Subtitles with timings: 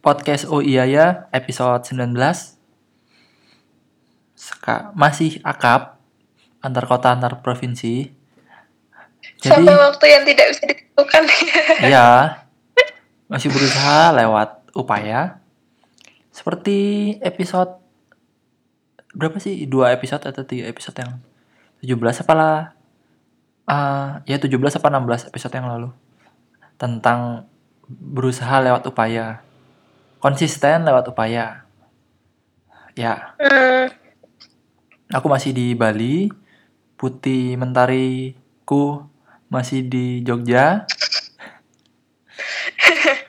[0.00, 2.16] podcast Oh Iya Ya episode 19
[4.40, 6.00] Seka, masih akap
[6.64, 8.08] antar kota antar provinsi.
[9.44, 11.22] Jadi Sampai waktu yang tidak bisa ditentukan.
[11.92, 12.40] ya
[13.28, 15.44] masih berusaha lewat upaya
[16.32, 17.76] seperti episode
[19.12, 19.68] berapa sih?
[19.68, 21.20] Dua episode atau tiga episode yang
[21.84, 22.72] 17 apalah
[23.68, 25.88] ah ya 17 apa 16 episode yang lalu
[26.80, 27.44] tentang
[27.86, 29.44] berusaha lewat upaya
[30.20, 31.64] konsisten lewat upaya
[32.94, 33.88] ya Hmm,
[35.10, 36.28] aku masih di Bali
[36.94, 39.08] Putih Mentariku
[39.48, 40.84] masih di Jogja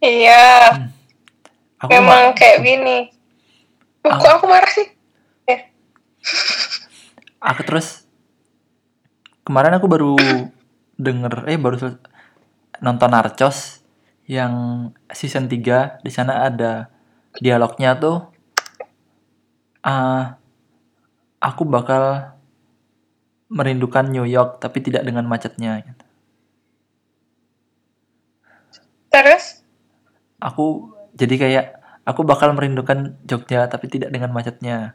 [0.00, 0.72] iya,
[1.76, 2.98] aku memang ma- kayak gini.
[4.04, 4.16] Ah.
[4.16, 4.88] Kok aku marah sih?
[5.44, 5.68] Ya.
[7.38, 8.08] aku terus
[9.44, 10.16] kemarin aku baru
[10.96, 12.00] denger eh baru
[12.82, 13.84] nonton Narcos
[14.26, 16.90] yang season 3 di sana ada
[17.38, 18.26] dialognya tuh
[19.86, 20.34] ah
[21.38, 22.34] aku bakal
[23.46, 26.04] merindukan New York tapi tidak dengan macetnya gitu.
[29.14, 29.62] Terus?
[30.36, 31.66] aku jadi kayak
[32.04, 34.92] aku bakal merindukan Jogja tapi tidak dengan macetnya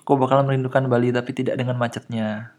[0.00, 2.56] aku bakal merindukan Bali tapi tidak dengan macetnya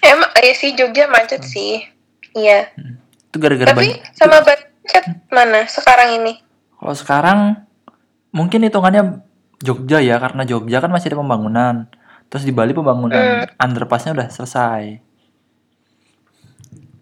[0.00, 1.50] Emang, ya sih Jogja macet Hmm.
[1.50, 1.82] sih.
[2.36, 2.70] Iya.
[3.36, 6.32] Itu gara-gara Tapi banyak sama macet mana sekarang ini?
[6.80, 7.38] Kalau sekarang
[8.32, 9.20] mungkin hitungannya
[9.60, 11.76] Jogja ya karena Jogja kan masih ada pembangunan.
[12.32, 15.04] Terus di Bali pembangunan underpassnya udah selesai.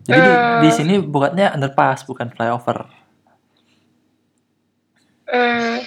[0.04, 0.60] Jadi di, Hmm.
[0.60, 2.84] di sini buatnya underpass bukan flyover.
[5.24, 5.80] Hmm,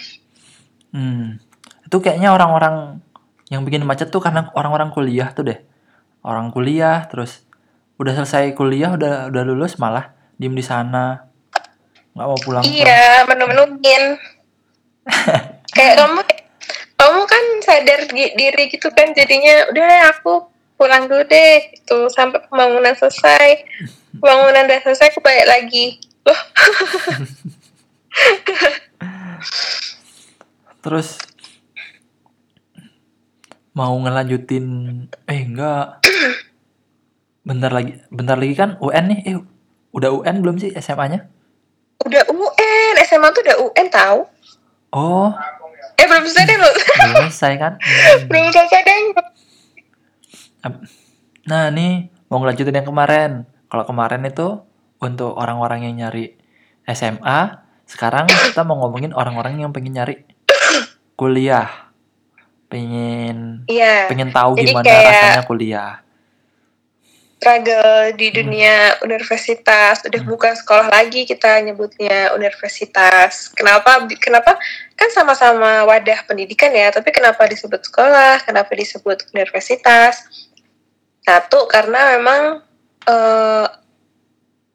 [0.89, 1.37] Hmm.
[1.85, 2.99] Itu kayaknya orang-orang
[3.53, 5.59] yang bikin macet tuh karena orang-orang kuliah tuh deh.
[6.25, 7.45] Orang kuliah terus
[8.01, 11.27] udah selesai kuliah udah udah lulus malah diem di sana
[12.17, 12.65] nggak mau pulang.
[12.65, 14.17] iya, menu-menuin.
[15.77, 16.21] kayak kamu,
[16.97, 20.49] kamu kan sadar di- diri gitu kan, jadinya udah aku
[20.81, 23.65] pulang dulu deh, gitu sampai pembangunan selesai.
[24.17, 26.01] Pembangunan udah selesai, aku balik lagi.
[26.25, 26.41] Loh,
[30.81, 31.21] Terus
[33.77, 34.65] mau ngelanjutin
[35.29, 36.01] eh enggak.
[37.47, 39.19] Bentar lagi bentar lagi kan UN nih.
[39.23, 39.37] Eh
[39.97, 41.25] udah UN belum sih SMA-nya?
[41.97, 44.19] udah UN, SMA tuh udah UN tahu?
[44.93, 45.33] Oh,
[45.97, 46.73] Eh belum selesai deh loh,
[47.09, 47.73] belum selesai kan?
[47.75, 48.21] Hmm.
[48.29, 48.97] belum selesai deh.
[51.47, 51.93] Nah, nih
[52.29, 53.31] mau ngelanjutin yang kemarin.
[53.67, 54.61] Kalau kemarin itu
[54.99, 56.37] untuk orang-orang yang nyari
[56.85, 60.23] SMA, sekarang kita mau ngomongin orang-orang yang pengen nyari
[61.17, 61.89] kuliah.
[62.67, 65.91] Pengen Iya, pengen tahu Jadi gimana kayak- rasanya kuliah.
[67.37, 73.53] Struggle di dunia universitas, udah bukan sekolah lagi kita nyebutnya universitas.
[73.53, 74.01] Kenapa?
[74.17, 74.57] Kenapa?
[74.97, 78.41] Kan sama-sama wadah pendidikan ya, tapi kenapa disebut sekolah?
[78.41, 80.25] Kenapa disebut universitas?
[81.21, 82.65] Satu karena memang
[83.05, 83.67] eh,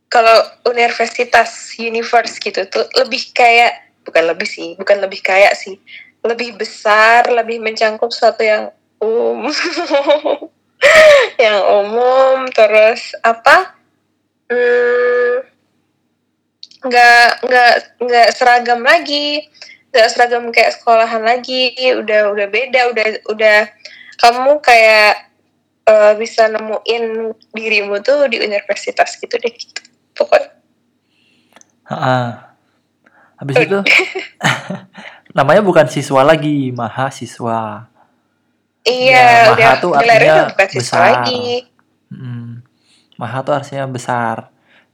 [0.06, 0.38] kalau
[0.70, 5.82] universitas universe gitu tuh lebih kayak bukan lebih sih, bukan lebih kayak sih,
[6.22, 8.70] lebih besar, lebih mencangkup sesuatu yang
[9.02, 9.50] umum,
[11.42, 13.76] yang umum, terus apa?
[14.50, 15.46] Hmm,
[16.86, 17.72] nggak nggak
[18.02, 19.46] nggak seragam lagi,
[19.94, 23.58] nggak seragam kayak sekolahan lagi, udah udah beda, udah udah
[24.18, 25.30] kamu kayak
[25.88, 29.82] eh, bisa nemuin dirimu tuh di universitas gitu deh gitu.
[30.12, 30.62] Pokoknya
[31.92, 32.54] Ha-ha.
[33.36, 33.78] Habis itu
[35.36, 37.91] namanya bukan siswa lagi, mahasiswa.
[38.84, 41.00] Iya Ya, udah maha tuh artinya udah bukan besar.
[41.00, 41.46] lagi.
[42.08, 42.50] Mm.
[43.14, 44.36] Maha tuh artinya besar.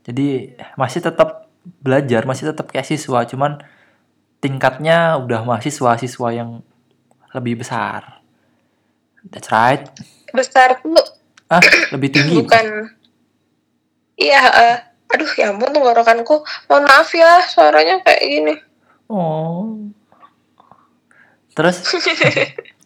[0.03, 0.27] Jadi
[0.75, 3.61] masih tetap belajar, masih tetap kayak siswa, cuman
[4.39, 6.61] tingkatnya udah mahasiswa, siswa yang
[7.31, 8.21] lebih besar.
[9.25, 9.85] That's right.
[10.31, 10.97] Besar tuh
[11.47, 12.37] Ah, lebih tinggi.
[12.37, 12.93] bukan
[14.15, 14.77] iya eh,
[15.09, 18.55] aduh ya ampun tenggorokanku mohon maaf ya suaranya kayak gini
[19.09, 19.89] Oh.
[21.51, 21.81] Terus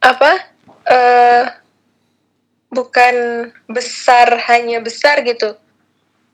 [0.00, 0.32] apa?
[0.88, 1.44] Eh
[2.68, 5.56] bukan besar hanya besar gitu.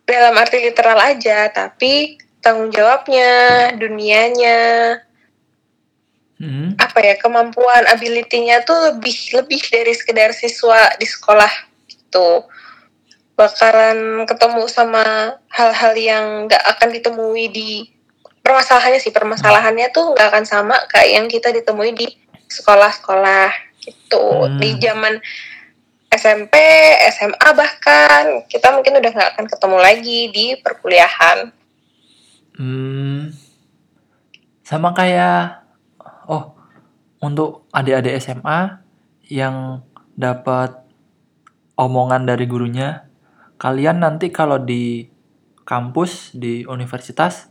[0.05, 5.01] Dalam arti literal aja tapi tanggung jawabnya dunianya.
[6.35, 11.53] Hmm, apa ya kemampuan ability-nya tuh lebih lebih dari sekedar siswa di sekolah
[11.87, 12.45] gitu.
[13.39, 17.71] Bakalan ketemu sama hal-hal yang nggak akan ditemui di
[18.43, 19.15] permasalahannya sih.
[19.15, 22.07] Permasalahannya tuh nggak akan sama kayak yang kita ditemui di
[22.55, 23.51] sekolah-sekolah
[23.83, 24.49] gitu.
[24.49, 24.57] Hmm.
[24.63, 25.21] di zaman
[26.15, 26.55] SMP
[27.11, 31.51] SMA bahkan kita mungkin udah nggak akan ketemu lagi di perkuliahan.
[32.55, 33.35] Hmm,
[34.63, 35.67] sama kayak
[36.31, 36.55] oh
[37.19, 38.79] untuk adik-adik SMA
[39.27, 39.83] yang
[40.15, 40.87] dapat
[41.75, 43.11] omongan dari gurunya,
[43.59, 45.11] kalian nanti kalau di
[45.67, 47.51] kampus di universitas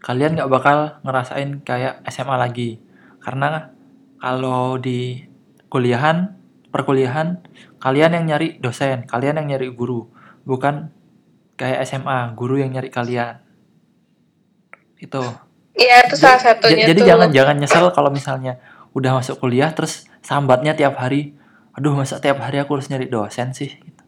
[0.00, 2.82] kalian nggak bakal ngerasain kayak SMA lagi.
[3.20, 3.70] Karena
[4.20, 5.24] kalau di
[5.72, 6.36] kuliahan
[6.70, 7.42] perkuliahan
[7.82, 10.06] kalian yang nyari dosen kalian yang nyari guru
[10.44, 10.92] bukan
[11.60, 13.44] kayak SMA guru yang nyari kalian.
[14.96, 15.20] Itu.
[15.76, 17.08] Iya, itu salah satunya jadi tuh.
[17.08, 18.56] jangan jangan nyesel kalau misalnya
[18.96, 21.36] udah masuk kuliah terus sambatnya tiap hari
[21.76, 23.70] aduh masa tiap hari aku harus nyari dosen sih?
[23.70, 24.02] Gitu.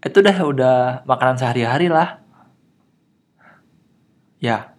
[0.00, 2.24] itu udah udah makanan sehari-hari lah.
[4.40, 4.72] Ya.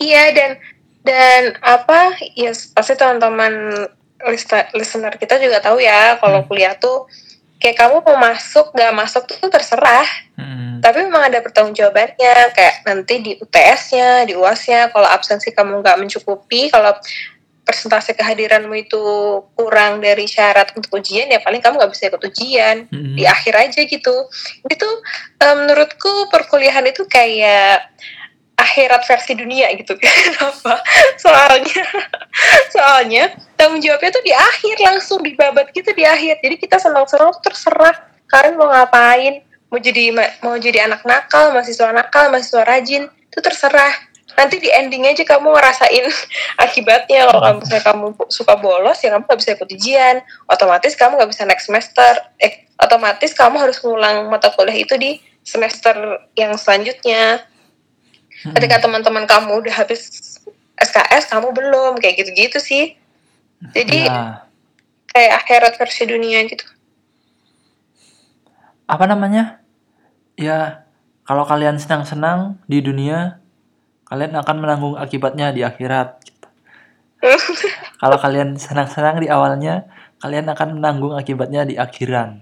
[0.00, 0.50] Iya dan
[1.00, 3.86] dan apa ya pasti teman-teman
[4.76, 6.48] listener kita juga tahu ya kalau Hmm.
[6.48, 7.08] kuliah tuh
[7.60, 10.04] kayak kamu mau masuk gak masuk tuh terserah
[10.36, 10.80] Mm-mm.
[10.80, 16.72] tapi memang ada pertanggungjawabannya kayak nanti di UTS-nya di UAS-nya kalau absensi kamu nggak mencukupi
[16.72, 16.96] kalau
[17.60, 19.00] persentase kehadiranmu itu
[19.52, 23.16] kurang dari syarat untuk ujian ya paling kamu nggak bisa ikut ujian Mm-mm.
[23.16, 24.16] di akhir aja gitu
[24.64, 24.88] itu
[25.40, 27.88] eh, menurutku perkuliahan itu kayak
[28.60, 30.76] akhirat versi dunia gitu kenapa
[31.16, 31.84] soalnya
[32.74, 33.24] soalnya
[33.56, 36.40] tanggung jawabnya tuh di akhir langsung dibabat gitu di akhir.
[36.40, 37.92] Jadi kita senang-senang terserah
[38.30, 43.38] kalian mau ngapain mau jadi ma- mau jadi anak nakal mahasiswa nakal mahasiswa rajin itu
[43.40, 43.92] terserah.
[44.38, 46.06] Nanti di ending aja kamu ngerasain
[46.64, 47.28] akibatnya.
[47.28, 50.16] Kalau kamu misalnya kamu suka bolos ya kamu nggak bisa ikut ujian.
[50.48, 55.20] Otomatis kamu nggak bisa next semester eh otomatis kamu harus ngulang mata kuliah itu di
[55.44, 57.44] semester yang selanjutnya
[58.40, 58.56] Mm-mm.
[58.56, 60.08] ketika teman-teman kamu udah habis
[60.80, 62.96] SKS kamu belum kayak gitu-gitu sih.
[63.76, 64.48] Jadi Ya,
[65.12, 66.64] kayak akhirat versi dunia gitu.
[68.88, 69.60] Apa namanya?
[70.40, 70.88] Ya
[71.28, 73.36] kalau kalian senang-senang di dunia
[74.08, 76.46] kalian akan menanggung akibatnya di akhirat gitu.
[78.02, 79.84] kalau kalian senang-senang di awalnya
[80.24, 82.40] kalian akan menanggung akibatnya di akhiran.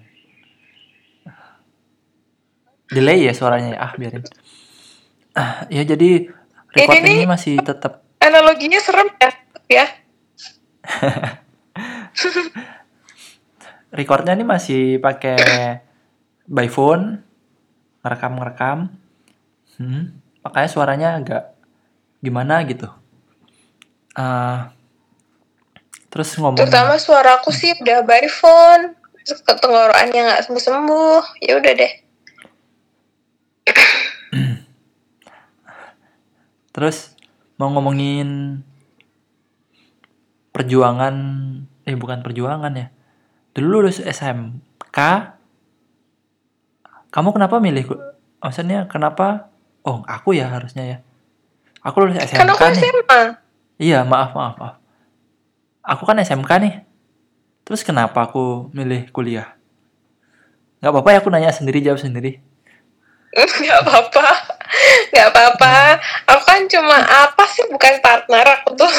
[2.89, 3.79] Delay ya suaranya ya?
[3.83, 4.23] Ah biarin
[5.37, 6.31] ah ya jadi
[6.73, 8.05] record Ini ini masih tetap.
[8.19, 9.31] analoginya serem ya
[9.69, 9.87] ya?
[13.99, 15.81] Recordnya ini masih pakai
[16.45, 17.25] by phone
[18.05, 18.79] ngerekam ngerekam
[19.81, 20.03] hmm,
[20.45, 21.57] makanya suaranya agak
[22.21, 22.89] gimana gitu.
[24.17, 24.73] Ah,
[26.09, 28.97] terus ngomong terutama suaraku sih udah by phone
[29.45, 31.93] tenggorokannya nggak sembuh sembuh ya udah deh
[36.79, 37.19] terus
[37.59, 38.63] mau ngomongin
[40.55, 41.15] perjuangan
[41.83, 42.95] eh bukan perjuangan ya
[43.59, 44.99] dulu lulus SMK
[47.11, 47.83] kamu kenapa milih
[48.39, 49.51] maksudnya kenapa
[49.83, 50.99] oh aku ya harusnya ya
[51.83, 53.23] aku lulus SMK kan aku nih SMA
[53.79, 54.77] Iya, maaf, maaf, maaf.
[55.87, 56.75] Aku kan SMK nih.
[57.63, 59.55] Terus kenapa aku milih kuliah?
[60.83, 62.43] Nggak apa-apa ya aku nanya sendiri, jawab sendiri.
[63.63, 64.58] nggak apa-apa
[65.13, 68.93] nggak apa-apa aku kan cuma apa sih bukan partner aku tuh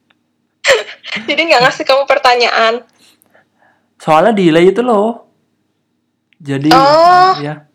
[1.28, 2.84] jadi nggak ngasih kamu pertanyaan
[4.00, 5.28] Soalnya delay itu loh.
[6.40, 7.36] Jadi, Oh.
[7.36, 7.68] ya.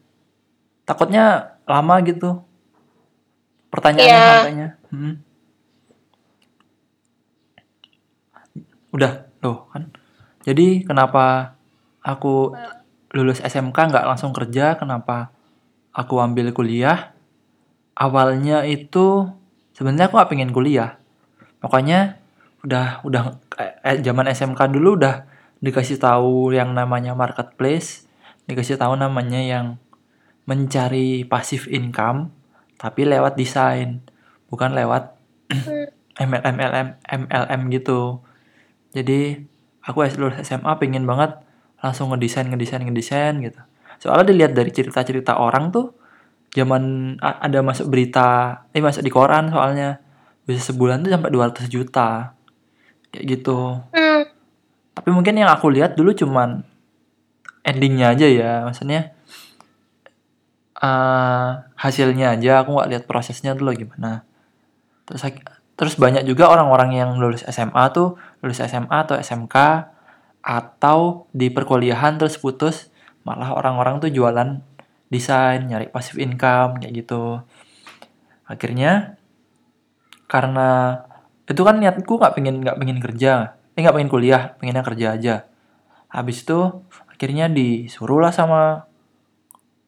[0.82, 2.42] Takutnya lama gitu.
[3.70, 4.26] Pertanyaannya Iya.
[4.34, 4.70] sampainya.
[4.90, 5.14] Hmm.
[8.90, 9.92] Udah, loh kan.
[10.50, 11.54] Jadi kenapa
[12.02, 12.58] aku
[13.14, 14.82] lulus SMK nggak langsung kerja?
[14.82, 15.30] Kenapa
[15.96, 17.16] aku ambil kuliah?
[17.96, 19.32] Awalnya itu
[19.72, 21.00] sebenarnya aku nggak pengen kuliah.
[21.64, 22.20] Makanya
[22.68, 23.40] udah udah
[23.88, 25.24] eh, zaman SMK dulu udah
[25.64, 28.06] dikasih tahu yang namanya marketplace,
[28.52, 29.80] dikasih tahu namanya yang
[30.46, 32.36] mencari passive income
[32.76, 34.04] tapi lewat desain,
[34.52, 35.16] bukan lewat
[36.20, 38.20] MLM MLM MLM gitu.
[38.92, 39.40] Jadi
[39.84, 41.40] aku lulus SMA pengen banget
[41.80, 43.62] langsung ngedesain ngedesain ngedesain gitu.
[44.00, 45.96] Soalnya dilihat dari cerita-cerita orang tuh
[46.56, 50.00] zaman ada masuk berita, eh masuk di koran soalnya
[50.48, 52.38] bisa sebulan tuh sampai 200 juta.
[53.12, 53.60] Kayak gitu.
[53.92, 54.22] hmm,
[54.96, 56.64] Tapi mungkin yang aku lihat dulu cuman
[57.68, 59.12] endingnya aja ya, maksudnya
[60.80, 62.64] eh hasilnya aja.
[62.64, 64.24] Aku nggak lihat prosesnya dulu gimana.
[65.04, 65.22] Terus
[65.76, 69.56] terus banyak juga orang-orang yang lulus SMA tuh lulus SMA atau SMK
[70.40, 72.95] atau di perkuliahan terus putus
[73.26, 74.62] malah orang-orang tuh jualan
[75.10, 77.42] desain nyari passive income kayak gitu.
[78.46, 79.18] Akhirnya
[80.30, 81.02] karena
[81.50, 83.58] itu kan niatku nggak pengen nggak pengen kerja.
[83.74, 85.36] Eh nggak pengen kuliah pengennya kerja aja.
[86.14, 88.86] Habis itu akhirnya disuruh lah sama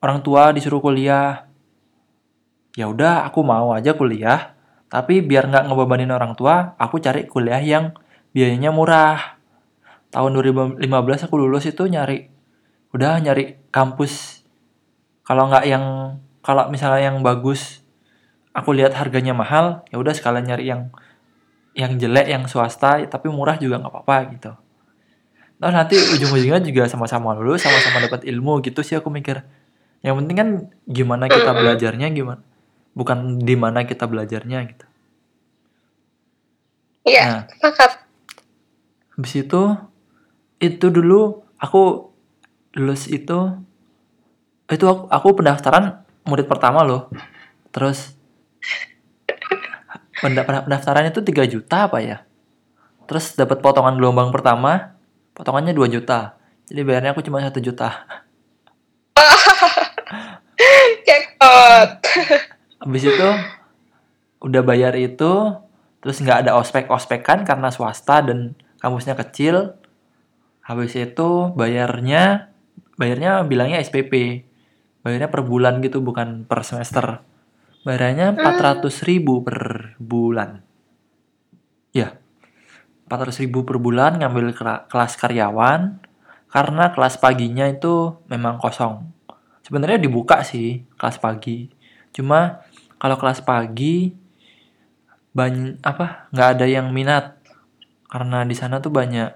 [0.01, 1.46] orang tua disuruh kuliah.
[2.74, 4.58] Ya udah aku mau aja kuliah.
[4.88, 7.94] Tapi biar nggak ngebebanin orang tua aku cari kuliah yang
[8.34, 9.38] biayanya murah.
[10.10, 10.79] Tahun 2015
[11.27, 12.37] aku lulus itu nyari
[12.96, 14.44] udah nyari kampus
[15.27, 15.86] kalau nggak yang
[16.46, 17.84] kalau misalnya yang bagus
[18.56, 20.82] aku lihat harganya mahal ya udah sekalian nyari yang
[21.77, 24.51] yang jelek yang swasta tapi murah juga nggak apa-apa gitu
[25.58, 29.41] Nah nanti ujung-ujungnya juga sama-sama lulus, sama-sama dapat ilmu gitu sih aku mikir.
[30.06, 30.50] Yang penting kan
[30.86, 32.41] gimana kita belajarnya gimana,
[32.94, 34.86] bukan di mana kita belajarnya gitu.
[37.10, 37.41] Iya, Nah.
[37.50, 37.91] sepakat.
[39.17, 39.62] Habis itu
[40.62, 42.13] itu dulu aku
[42.77, 43.57] lulus itu
[44.69, 47.10] itu aku, aku pendaftaran murid pertama loh.
[47.74, 48.13] Terus
[50.19, 52.17] penda- pendaftaran itu 3 juta apa ya?
[53.07, 55.00] Terus dapat potongan gelombang pertama,
[55.34, 56.36] potongannya 2 juta.
[56.67, 58.03] Jadi bayarnya aku cuma satu juta.
[61.07, 61.89] Jackpot.
[62.84, 63.29] Habis itu
[64.43, 65.55] udah bayar itu,
[66.03, 69.79] terus nggak ada ospek-ospekan karena swasta dan kampusnya kecil.
[70.67, 72.51] Habis itu bayarnya
[72.98, 74.44] bayarnya bilangnya SPP.
[75.06, 77.24] Bayarnya per bulan gitu bukan per semester.
[77.88, 79.58] Bayarnya 400.000 ribu per
[80.01, 80.60] bulan.
[81.96, 82.20] Ya.
[83.08, 86.04] 400.000 ribu per bulan ngambil kela- kelas karyawan
[86.51, 89.08] karena kelas paginya itu memang kosong.
[89.63, 91.72] Sebenarnya dibuka sih kelas pagi.
[92.12, 92.68] Cuma
[93.00, 94.12] kalau kelas pagi
[95.32, 97.38] banyak apa nggak ada yang minat
[98.10, 99.30] karena di sana tuh banyak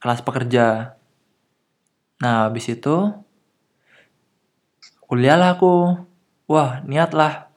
[0.00, 0.96] kelas pekerja.
[2.22, 3.12] Nah habis itu
[5.04, 6.00] kuliah lah aku.
[6.46, 7.50] Wah niat lah.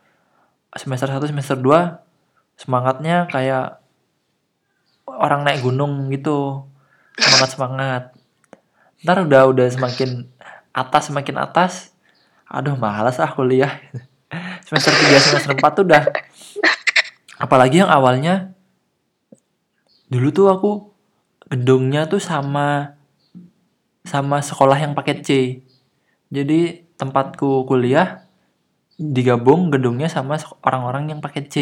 [0.75, 3.79] Semester 1 semester 2 semangatnya kayak
[5.07, 6.67] orang naik gunung gitu.
[7.19, 8.03] Semangat semangat
[8.99, 10.27] ntar udah udah semakin
[10.75, 11.71] atas semakin atas
[12.49, 13.79] aduh malas ah kuliah.
[14.67, 16.03] Semester 3 semester 4 tuh udah.
[17.39, 18.53] Apalagi yang awalnya
[20.11, 20.71] dulu tuh aku
[21.49, 22.98] gedungnya tuh sama
[24.09, 25.29] sama sekolah yang paket C.
[26.33, 28.25] Jadi tempatku kuliah
[28.97, 31.57] digabung gedungnya sama orang-orang yang paket C.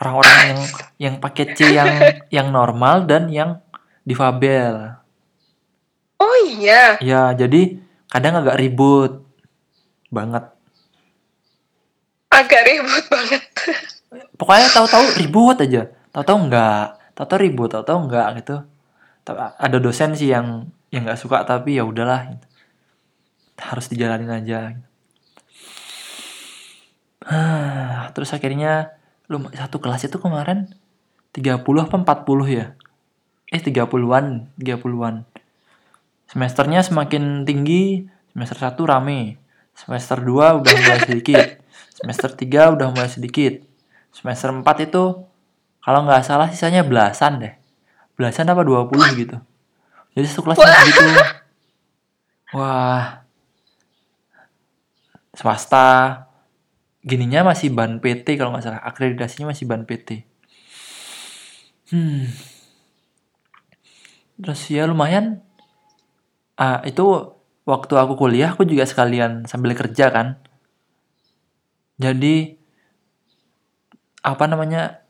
[0.00, 0.60] Orang-orang yang
[0.96, 1.92] yang paket C yang
[2.40, 3.60] yang normal dan yang
[4.08, 4.96] difabel.
[6.16, 6.96] Oh iya.
[7.04, 7.76] ya jadi
[8.08, 9.20] kadang agak ribut
[10.08, 10.48] banget.
[12.32, 13.42] Agak ribut banget.
[14.40, 15.92] pokoknya tahu-tahu ribut aja.
[16.10, 16.86] Tahu-tahu enggak.
[17.14, 18.56] Tahu-tahu ribut tahu-tahu enggak gitu.
[19.60, 22.46] Ada dosen sih yang yang nggak suka tapi ya udahlah gitu.
[23.58, 24.88] harus dijalanin aja gitu.
[28.14, 28.94] Terus akhirnya
[29.26, 30.70] lu satu kelas itu kemarin
[31.34, 32.78] 30 apa 40 ya?
[33.50, 35.26] Eh 30-an 30-an
[36.30, 39.42] semesternya semakin tinggi semester 1 rame.
[39.74, 41.58] Semester 2 udah mulai sedikit.
[41.90, 43.58] Semester 3 udah mulai sedikit.
[44.14, 45.26] Semester 4 itu
[45.82, 47.54] kalau nggak salah sisanya belasan deh.
[48.14, 49.42] Belasan apa 20 gitu
[50.14, 51.04] jadi satu kelas gitu.
[52.54, 53.26] Wah.
[55.34, 55.90] Swasta.
[57.04, 58.82] Gininya masih ban PT kalau nggak salah.
[58.82, 60.34] Akreditasinya masih ban PT
[61.94, 62.26] hmm.
[64.42, 65.46] Terus ya lumayan.
[66.58, 67.34] Ah itu
[67.66, 70.42] waktu aku kuliah aku juga sekalian sambil kerja kan.
[71.98, 72.58] Jadi
[74.24, 75.04] apa namanya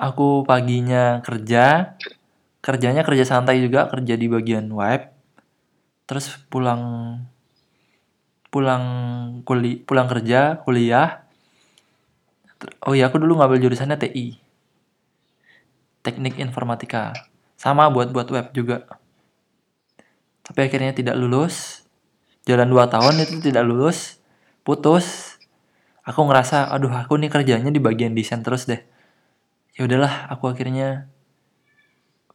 [0.00, 1.96] aku paginya kerja
[2.62, 5.10] kerjanya kerja santai juga kerja di bagian web
[6.06, 7.18] terus pulang
[8.52, 8.84] pulang
[9.48, 11.24] kuli pulang kerja kuliah.
[12.86, 14.42] Oh iya aku dulu ngambil jurusannya TI
[16.02, 17.14] teknik informatika.
[17.56, 18.90] Sama buat buat web juga.
[20.42, 21.86] Tapi akhirnya tidak lulus.
[22.42, 24.18] Jalan dua tahun itu tidak lulus
[24.66, 25.38] putus.
[26.02, 28.82] Aku ngerasa aduh aku nih kerjanya di bagian desain terus deh.
[29.78, 31.06] Ya udahlah aku akhirnya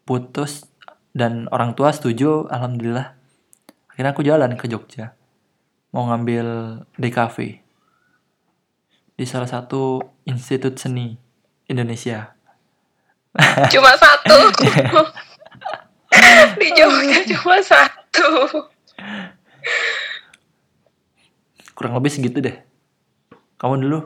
[0.08, 0.64] putus
[1.12, 3.20] dan orang tua setuju alhamdulillah.
[3.92, 5.12] Akhirnya aku jalan ke Jogja
[5.92, 7.68] mau ngambil DKV
[9.18, 10.00] di salah satu
[10.30, 11.18] institut seni
[11.68, 12.38] Indonesia.
[13.74, 14.38] Cuma satu.
[16.58, 18.30] Di Jogja cuma satu.
[21.78, 22.58] kurang lebih segitu deh.
[23.62, 24.00] Kamu dulu?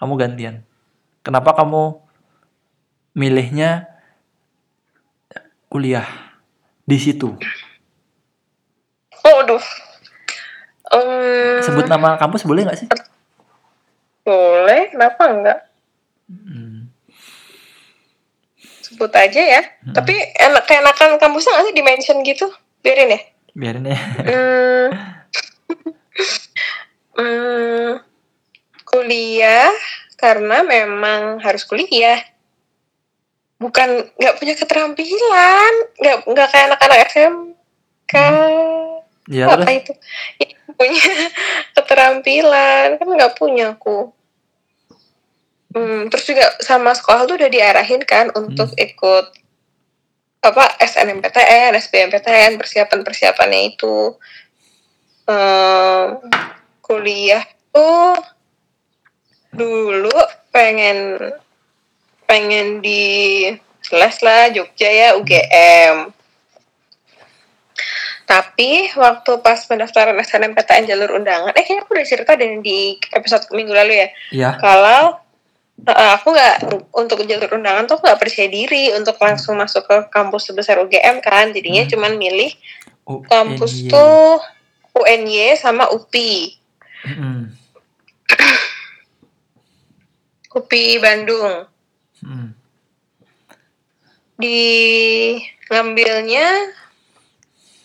[0.00, 0.64] Kamu gantian.
[1.20, 2.00] Kenapa kamu
[3.12, 3.97] milihnya
[5.68, 6.04] kuliah
[6.82, 7.36] di situ
[9.18, 9.60] Waduh.
[10.88, 12.88] Em, sebut nama kampus boleh nggak sih
[14.24, 15.58] boleh, kenapa enggak?
[16.28, 16.92] Hmm,
[18.84, 19.62] Sebut aja ya.
[19.80, 19.96] Mm-mm.
[19.96, 22.44] Tapi enak keenakan kampusnya nggak sih di mention gitu?
[22.84, 23.20] Biarin ya.
[23.56, 24.88] biarin ya Hmm.
[27.18, 27.90] Hmm,
[28.84, 29.72] kuliah
[30.14, 32.20] karena memang harus kuliah.
[33.58, 38.14] Bukan nggak punya keterampilan, nggak nggak kayak anak-anak SMK.
[39.28, 39.92] Ya apa itu?
[40.40, 41.02] Ya, punya
[41.76, 44.14] keterampilan kan nggak punya aku.
[45.74, 49.26] Hmm, terus juga sama sekolah tuh udah diarahin kan untuk ikut
[50.38, 54.16] apa SNMPTN, SBMPTN, persiapan-persiapannya itu.
[55.28, 56.24] Em,
[56.80, 58.16] kuliah tuh
[59.52, 60.14] dulu
[60.48, 61.20] pengen
[62.28, 63.48] pengen di
[63.88, 66.12] les lah Jogja ya UGM.
[68.28, 73.48] Tapi waktu pas pendaftaran SNMPTN jalur undangan, eh kayaknya aku udah cerita deh di episode
[73.56, 74.08] minggu lalu ya.
[74.28, 75.16] ya Kalau
[75.88, 76.56] uh, aku nggak
[76.92, 81.56] untuk jalur undangan tuh nggak percaya diri untuk langsung masuk ke kampus sebesar UGM kan,
[81.56, 81.92] jadinya Hmm.
[81.96, 82.52] cuman milih
[83.08, 84.36] Oh, kampus tuh
[84.92, 86.60] UNY sama UPI,
[87.08, 87.56] Mm-mm.
[90.60, 91.64] UPI Bandung.
[92.24, 92.50] Mm.
[94.38, 94.60] Di
[95.68, 96.48] ngambilnya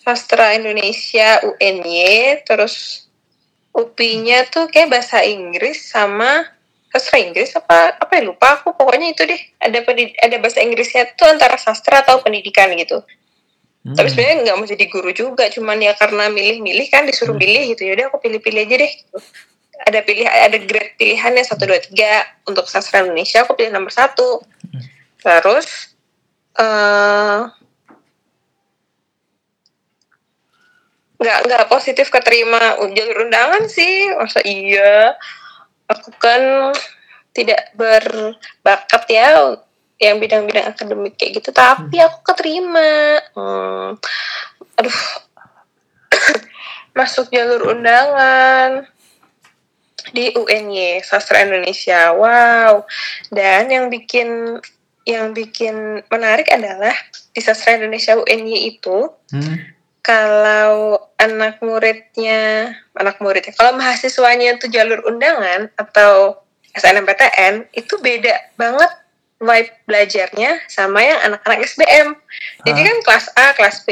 [0.03, 3.07] sastra Indonesia UNY, terus
[3.73, 6.45] UPI-nya tuh kayak bahasa Inggris sama
[6.93, 11.09] sastra Inggris apa apa ya lupa aku pokoknya itu deh ada pendid- ada bahasa Inggrisnya
[11.17, 13.01] tuh antara sastra atau pendidikan gitu.
[13.83, 13.97] Mm.
[13.97, 17.43] Tapi sebenarnya nggak mau jadi guru juga, cuman ya karena milih-milih kan disuruh Hmm.
[17.43, 17.83] pilih gitu.
[17.83, 18.91] Yaudah aku pilih-pilih aja deh.
[18.93, 19.17] gitu.
[19.83, 22.23] Ada pilih ada grade pilihannya satu dua tiga.
[22.47, 24.39] Untuk sastra Indonesia aku pilih nomor satu.
[25.19, 25.67] Terus
[26.55, 27.41] eh
[31.19, 34.07] nggak nggak positif keterima jalur undangan sih.
[34.15, 35.19] Masa iya?
[35.91, 36.71] Aku kan
[37.35, 39.59] tidak berbakat ya
[39.99, 41.51] yang bidang-bidang akademik kayak gitu.
[41.51, 43.19] Tapi aku keterima.
[43.35, 43.99] Hmm,
[44.79, 44.99] aduh.
[46.97, 48.92] Masuk jalur undangan
[50.11, 52.83] di UNY Sastra Indonesia wow
[53.31, 54.59] dan yang bikin
[55.07, 56.95] yang bikin menarik adalah
[57.31, 59.57] di Sastra Indonesia UNY itu Mm.
[60.05, 66.37] kalau anak muridnya anak muridnya kalau mahasiswanya itu jalur undangan atau
[66.77, 68.91] SNMPTN itu beda banget
[69.41, 72.07] vibe belajarnya sama yang anak-anak SBM
[72.61, 72.87] jadi Hah?
[72.87, 73.89] kan kelas A kelas B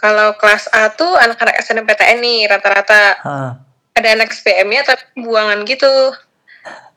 [0.00, 3.52] kalau kelas A tuh anak-anak SNMPTN nih rata-rata Hah.
[4.00, 5.88] Ada anak SBM-nya tapi buangan gitu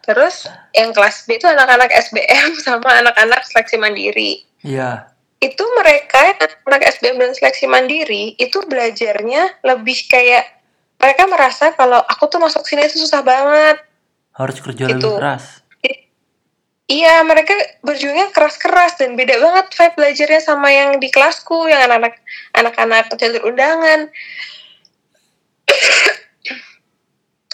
[0.03, 5.11] terus yang kelas B itu anak-anak SBM sama anak-anak seleksi mandiri Iya.
[5.43, 6.23] itu mereka
[6.63, 10.47] anak SBM dan seleksi mandiri itu belajarnya lebih kayak
[10.95, 13.75] mereka merasa kalau aku tuh masuk sini itu susah banget.
[14.31, 15.03] Harus kerja Gitu.
[15.03, 15.59] lebih keras.
[16.83, 22.19] Iya, mereka berjuangnya keras-keras dan beda banget vibe belajarnya sama yang di kelasku, yang anak-anak
[22.55, 24.11] anak-anak jalur undangan.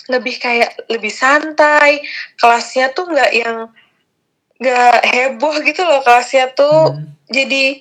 [0.10, 2.02] Lebih kayak lebih santai,
[2.36, 3.69] kelasnya tuh nggak yang
[4.60, 7.15] nggak heboh gitu loh kelasnya tuh Hmm.
[7.32, 7.80] jadi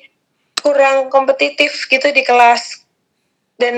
[0.62, 2.84] kurang kompetitif gitu di kelas
[3.58, 3.76] dan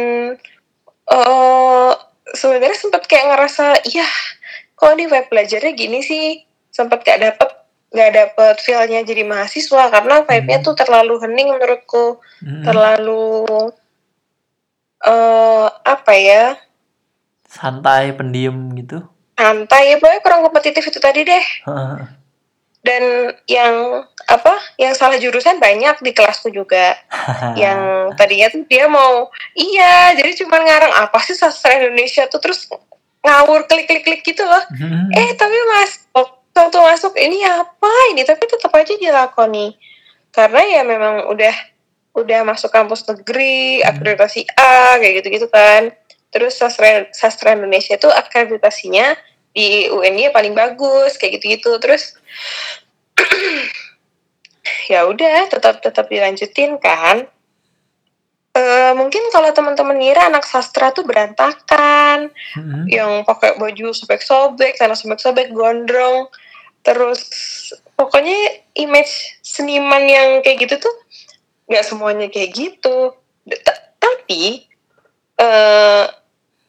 [1.08, 1.92] eh
[2.36, 4.06] sebenarnya sempat kayak ngerasa iya
[4.76, 7.50] kok di web belajarnya gini sih sempat gak dapet
[7.90, 10.66] gak dapet feelnya jadi mahasiswa karena vibe-nya Hmm.
[10.68, 12.62] tuh terlalu hening menurutku Mm.
[12.62, 13.32] terlalu
[15.00, 16.44] eh apa ya
[17.50, 19.02] Santai, pendiam gitu.
[19.34, 21.44] santai ya pokoknya kurang kompetitif itu tadi deh.
[22.80, 26.96] Dan yang apa yang salah jurusan banyak di kelasku juga.
[27.60, 27.80] Yang
[28.16, 32.40] tadinya tuh dia mau iya jadi cuma ngarang apa sih sastra Indonesia tuh?
[32.40, 32.70] Terus
[33.20, 34.64] ngawur klik klik klik gitu loh.
[34.72, 35.12] Mm.
[35.12, 38.24] eh tapi mas waktu masuk ini apa ini?
[38.24, 39.76] Tapi tetap aja dilakoni.
[40.32, 41.52] Karena ya memang udah
[42.16, 43.92] udah masuk kampus negeri Hmm.
[43.92, 45.94] akreditasi A kayak gitu gitu kan
[46.30, 49.14] terus sastra sastra Indonesia tuh akreditasinya
[49.50, 52.14] di UNY paling bagus kayak gitu gitu terus
[54.92, 57.26] ya udah tetap tetap dilanjutin kan
[58.50, 62.90] Eh, mungkin kalau teman-teman ngira anak sastra tuh berantakan Mm.
[62.90, 66.26] yang pakai baju sobek-sobek, celana sobek-sobek, gondrong,
[66.82, 67.30] terus
[67.94, 68.34] pokoknya
[68.74, 70.94] image seniman yang kayak gitu tuh
[71.70, 73.14] nggak semuanya kayak gitu.
[73.62, 74.66] Ta- Tapi
[75.38, 76.04] eh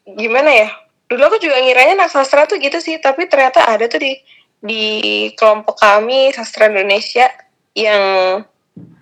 [0.06, 0.70] gimana ya?
[1.06, 4.16] Dulu aku juga ngiranya anak sastra tuh gitu sih, tapi ternyata ada tuh di
[4.58, 4.84] di
[5.34, 7.28] kelompok kami sastra Indonesia
[7.74, 8.04] yang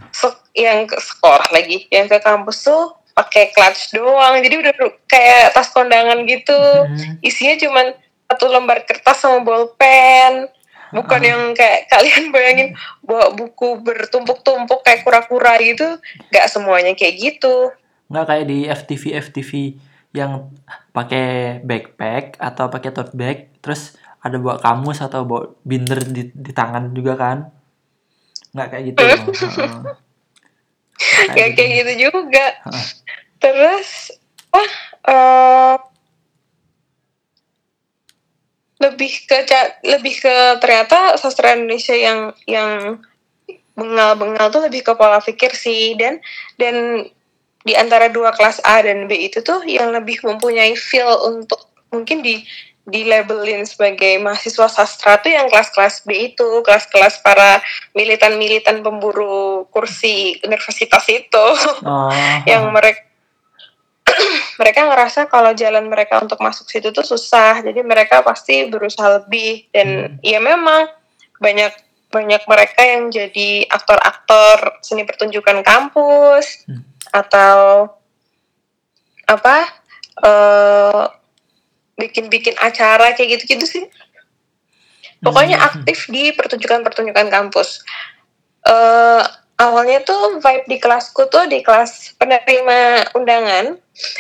[0.10, 4.40] sek- yang ke sekolah lagi, yang ke kampus tuh pakai clutch doang.
[4.40, 4.74] Jadi udah
[5.06, 7.20] kayak tas kondangan gitu Mm.
[7.22, 7.86] isinya cuman
[8.26, 10.48] satu lembar kertas sama bolpen
[10.90, 11.28] bukan Ah.
[11.28, 12.70] yang kayak kalian bayangin
[13.02, 15.98] bawa buku bertumpuk-tumpuk kayak kura-kura gitu
[16.30, 17.70] nggak semuanya kayak gitu
[18.08, 19.52] Nggak kayak di FTV FTV
[20.16, 20.50] yang
[20.90, 26.52] pakai backpack atau pakai tote bag terus ada bawa kamus atau bawa binder di, di
[26.52, 27.38] tangan juga kan?
[28.52, 29.00] Nggak kayak gitu.
[29.06, 29.16] Ya
[31.56, 32.12] kayak gitu.
[32.12, 32.46] juga.
[32.68, 32.88] Heeh.
[33.40, 34.12] terus
[34.52, 34.72] ah
[35.08, 35.76] eh,
[38.80, 39.38] lebih ke
[39.84, 43.00] lebih ke ternyata sastra Indonesia yang yang
[43.80, 46.20] bengal-bengal tuh lebih ke pola pikir sih dan
[46.60, 47.08] dan
[47.64, 52.24] di antara dua kelas A dan B itu tuh yang lebih mempunyai feel untuk mungkin
[52.24, 52.40] di
[52.90, 57.62] di labelin sebagai mahasiswa sastra tuh yang kelas-kelas B itu kelas-kelas para
[57.94, 61.46] militan-militan pemburu kursi universitas itu.
[61.86, 62.10] Oh,
[62.50, 63.06] yang mereka
[64.62, 67.62] mereka ngerasa kalau jalan mereka untuk masuk situ tuh susah.
[67.62, 70.90] Jadi mereka pasti berusaha lebih dan ya memang
[71.38, 71.72] banyak
[72.10, 76.82] banyak mereka yang jadi aktor-aktor seni pertunjukan kampus Hmm.
[77.14, 77.90] atau
[79.26, 79.58] apa
[80.20, 81.04] eh
[81.96, 83.86] bikin-bikin acara kayak gitu-gitu sih
[85.22, 85.68] pokoknya Hmm.
[85.70, 87.86] aktif di pertunjukan-pertunjukan kampus
[88.66, 89.24] eh
[89.60, 93.76] awalnya tuh vibe di kelasku tuh di kelas penerima undangan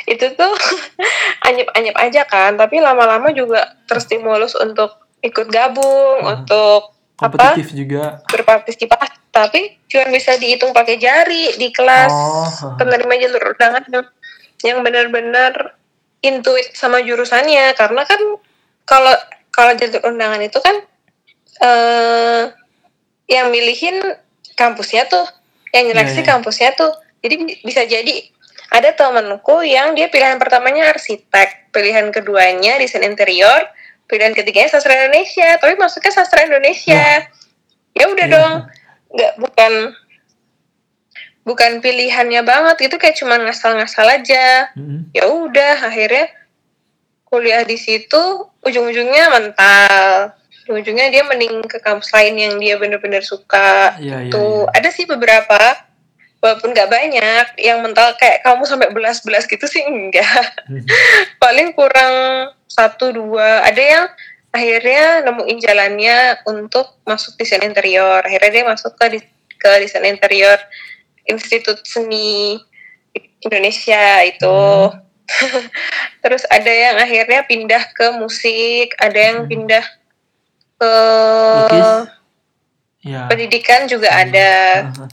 [0.05, 0.53] itu tuh
[1.47, 6.31] anyep-anyep aja kan tapi lama-lama juga terstimulus untuk ikut gabung Hmm.
[6.37, 7.35] untuk apa?
[7.35, 8.23] kompetitif juga.
[8.31, 9.29] Berpartisipasi.
[9.29, 12.11] Tapi cuma bisa dihitung pakai jari di kelas.
[12.11, 12.75] Oh.
[12.81, 14.05] penerima jalur undangan yang,
[14.65, 15.77] yang benar-benar
[16.25, 17.77] intuit sama jurusannya.
[17.77, 18.21] Karena kan
[18.83, 19.15] kalau
[19.53, 20.75] kalau jalur undangan itu kan
[21.59, 22.43] eh
[23.29, 24.01] yang milihin
[24.57, 25.27] kampusnya tuh
[25.69, 26.27] yang Iya, nyeleksi iya.
[26.33, 26.91] kampusnya tuh.
[27.21, 28.15] Jadi bi- bisa jadi
[28.69, 33.65] ada temanku yang dia pilihan pertamanya arsitek pilihan keduanya desain interior
[34.09, 37.29] pilihan ketiganya sastra Indonesia tapi masuknya sastra Indonesia
[37.93, 38.33] ya udah Iya.
[38.33, 38.53] dong
[39.09, 39.73] nggak bukan
[41.45, 45.09] bukan pilihannya banget itu kayak cuman ngasal-ngasal aja Mm-mm.
[45.13, 46.29] ya udah akhirnya
[47.25, 48.21] kuliah di situ
[48.61, 50.33] ujung-ujungnya mental
[50.65, 54.77] ujung-ujungnya dia mending ke kampus lain yang dia bener-bener suka Iya, iya, tuh iya.
[54.77, 55.57] ada sih beberapa
[56.39, 60.83] walaupun nggak banyak yang mental kayak kamu sampai belas-belas gitu sih enggak Hmm.
[61.43, 62.13] paling kurang
[62.65, 64.05] satu dua ada yang
[64.49, 69.19] akhirnya nemuin jalannya untuk masuk desain interior akhirnya dia masuk ke
[69.55, 70.57] ke desain interior
[71.25, 72.57] Institut Seni
[73.41, 75.05] Indonesia itu Hmm.
[76.25, 79.49] terus ada yang akhirnya pindah ke musik ada yang Hmm.
[79.49, 79.85] pindah
[80.79, 80.93] ke
[81.61, 81.89] Lukis?
[82.99, 83.29] Ya.
[83.29, 84.21] pendidikan juga Hmm.
[84.25, 84.49] ada
[84.89, 85.07] Heeh.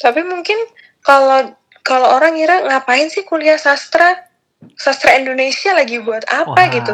[0.00, 0.56] Tapi mungkin
[1.00, 4.26] kalau kalau orang kira ngapain sih kuliah sastra
[4.74, 6.92] sastra Indonesia lagi buat apa Wah, gitu.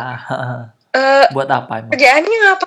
[0.93, 1.91] Eh, Buat apa emang?
[1.93, 2.67] kerjaannya ngapa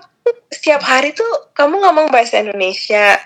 [0.49, 3.17] setiap hari tuh kamu ngomong bahasa Indonesia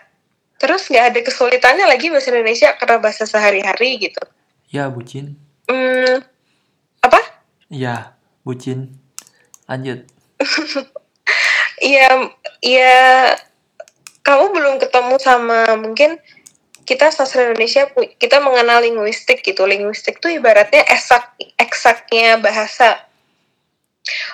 [0.56, 4.21] terus nggak ada kesulitannya lagi bahasa Indonesia karena bahasa sehari-hari gitu
[4.69, 5.38] Ya, bucin.
[5.67, 6.23] hmm,
[6.99, 7.19] apa
[7.67, 8.93] Ya, bucin.
[9.65, 10.06] Lanjut.
[11.80, 12.95] Iya, iya.
[14.23, 16.15] Kamu belum ketemu sama mungkin
[16.84, 17.88] kita sastra Indonesia
[18.19, 19.63] kita mengenal linguistik gitu.
[19.63, 23.00] Linguistik tuh ibaratnya eksak eksaknya bahasa.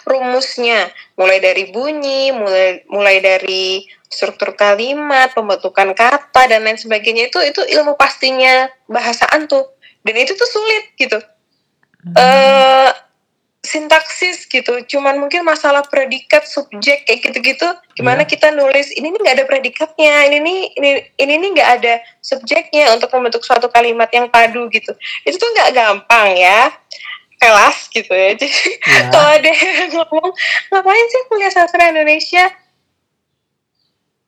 [0.04, 7.38] Rumusnya mulai dari bunyi, mulai mulai dari struktur kalimat, pembentukan kata dan lain sebagainya itu
[7.46, 9.70] itu ilmu pastinya bahasaan tuh.
[10.02, 11.22] Dan itu tuh sulit gitu.
[12.16, 12.90] eh
[13.70, 14.82] sintaksis gitu.
[14.90, 18.30] Cuman mungkin masalah predikat subjek kayak gitu-gitu gimana Iya.
[18.34, 20.90] kita nulis ini nih nggak ada predikatnya ini nih ini
[21.22, 24.90] ini nih nggak ada subjeknya untuk membentuk suatu kalimat yang padu gitu.
[25.22, 26.74] Itu tuh nggak gampang ya
[27.38, 28.34] kelas gitu ya.
[28.42, 28.50] Jadi
[28.90, 29.14] Ya.
[29.14, 30.30] kalau ada yang ngomong
[30.74, 32.50] ngapain sih kuliah sastra Indonesia?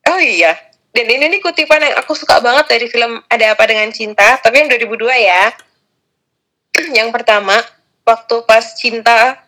[0.10, 0.54] Oh iya
[0.92, 4.60] dan ini nih kutipan yang aku suka banget dari film Ada Apa Dengan Cinta tapi
[4.60, 5.44] yang 2002 ya.
[6.98, 7.60] Yang pertama
[8.12, 9.40] waktu pas cinta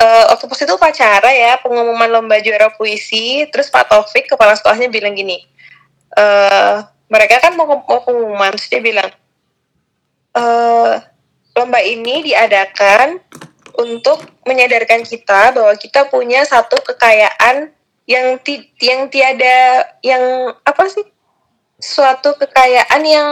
[0.00, 4.88] eh, waktu pas itu upacara ya pengumuman lomba juara puisi terus Pak Taufik kepala sekolahnya
[4.88, 5.44] bilang gini
[6.16, 6.76] eh
[7.12, 9.12] mereka kan mau, mau pengumuman terus dia bilang
[10.32, 10.94] eh
[11.52, 13.20] lomba ini diadakan
[13.76, 17.72] untuk menyadarkan kita bahwa kita punya satu kekayaan
[18.04, 21.06] yang ti yang tiada yang apa sih?
[21.80, 23.28] Suatu kekayaan yang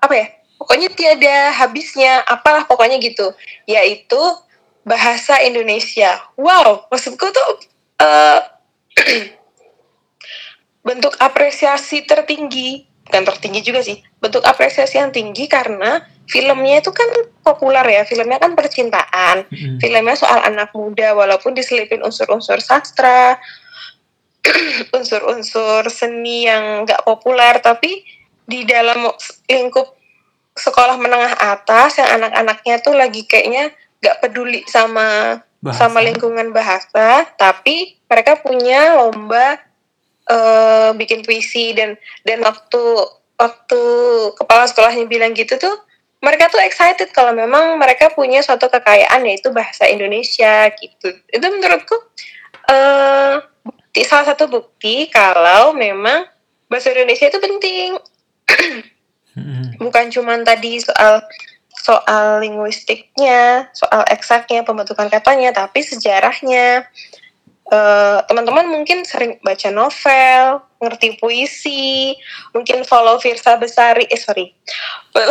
[0.00, 0.26] apa ya
[0.60, 3.32] pokoknya tiada habisnya apalah pokoknya gitu.
[3.64, 4.20] Yaitu
[4.84, 6.20] bahasa Indonesia.
[6.36, 7.48] Wow maksudku tuh
[8.04, 8.40] eh,
[10.86, 12.84] bentuk apresiasi tertinggi.
[13.08, 13.98] Bukan tertinggi juga sih.
[14.20, 17.08] Bentuk apresiasi yang tinggi karena filmnya itu kan
[17.42, 18.02] populer ya.
[18.04, 19.48] Filmnya kan percintaan.
[19.48, 19.80] Mm-mm.
[19.80, 23.40] filmnya soal anak muda walaupun diselipin unsur-unsur sastra
[24.96, 28.04] unsur-unsur seni yang nggak populer tapi
[28.50, 29.06] di dalam
[29.46, 29.99] lingkup
[30.56, 35.86] sekolah menengah atas yang anak-anaknya tuh lagi kayaknya nggak peduli sama Bahasa.
[35.92, 39.60] sama lingkungan bahasa, tapi mereka punya lomba
[40.24, 42.80] eh, bikin puisi dan dan waktu
[43.36, 43.82] waktu
[44.40, 45.76] kepala sekolahnya bilang gitu tuh
[46.24, 51.08] mereka tuh excited kalau memang mereka punya suatu kekayaan yaitu bahasa Indonesia gitu.
[51.28, 51.96] Itu menurutku
[53.64, 56.22] bukti salah satu bukti kalau memang
[56.70, 57.98] bahasa Indonesia itu penting
[59.38, 59.78] Mm-mm.
[59.78, 61.22] bukan cuman tadi soal
[61.80, 66.84] soal linguistiknya, soal eksaknya, pembentukan katanya, tapi sejarahnya.
[67.70, 72.12] Eh, Teman-teman mungkin sering baca novel, ngerti puisi,
[72.52, 74.52] mungkin follow Virsa Besari, eh sorry.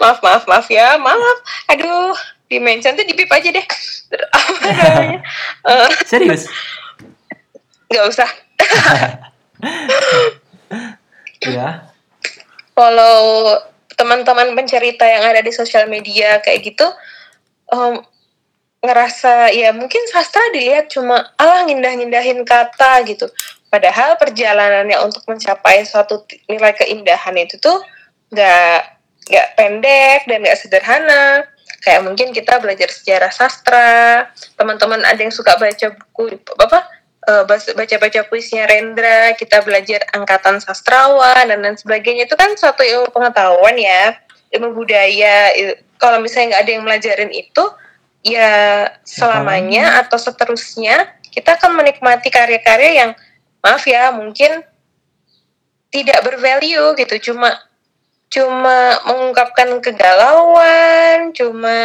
[0.00, 1.38] maaf, maaf, maaf ya, maaf.
[1.72, 2.14] Aduh,
[2.46, 3.66] di mention tuh di pip aja deh.
[4.14, 5.20] Apa namanya?
[5.68, 6.46] Eh, Serius?
[7.90, 8.30] Nggak usah.
[11.54, 11.70] Ya.
[12.76, 13.58] follow
[13.98, 16.86] teman-teman pencerita yang ada di sosial media kayak gitu
[17.74, 17.98] em,
[18.78, 23.26] ngerasa ya mungkin sastra dilihat cuma alah ngindah-ngindahin kata gitu.
[23.68, 27.82] Padahal perjalanannya untuk mencapai suatu nilai keindahan itu tuh
[28.32, 28.80] nggak
[29.28, 31.44] nggak pendek dan nggak sederhana.
[31.82, 36.86] Kayak mungkin kita belajar sejarah sastra teman-teman ada yang suka baca buku apa
[37.48, 43.76] baca-baca puisinya Rendra, kita belajar angkatan sastrawan dan lain sebagainya itu kan suatu ilmu pengetahuan
[43.76, 44.16] ya,
[44.56, 45.52] ilmu budaya.
[46.00, 47.64] Kalau misalnya nggak ada yang melajarin itu,
[48.24, 48.52] ya
[49.04, 53.10] selamanya atau seterusnya kita akan menikmati karya-karya yang
[53.60, 54.64] maaf ya mungkin
[55.92, 57.52] tidak bervalue gitu, cuma
[58.28, 61.78] cuma mengungkapkan kegalauan, cuma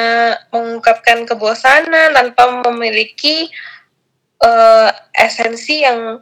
[0.51, 3.47] mengungkapkan kebosanan tanpa memiliki
[4.41, 6.21] eh, esensi yang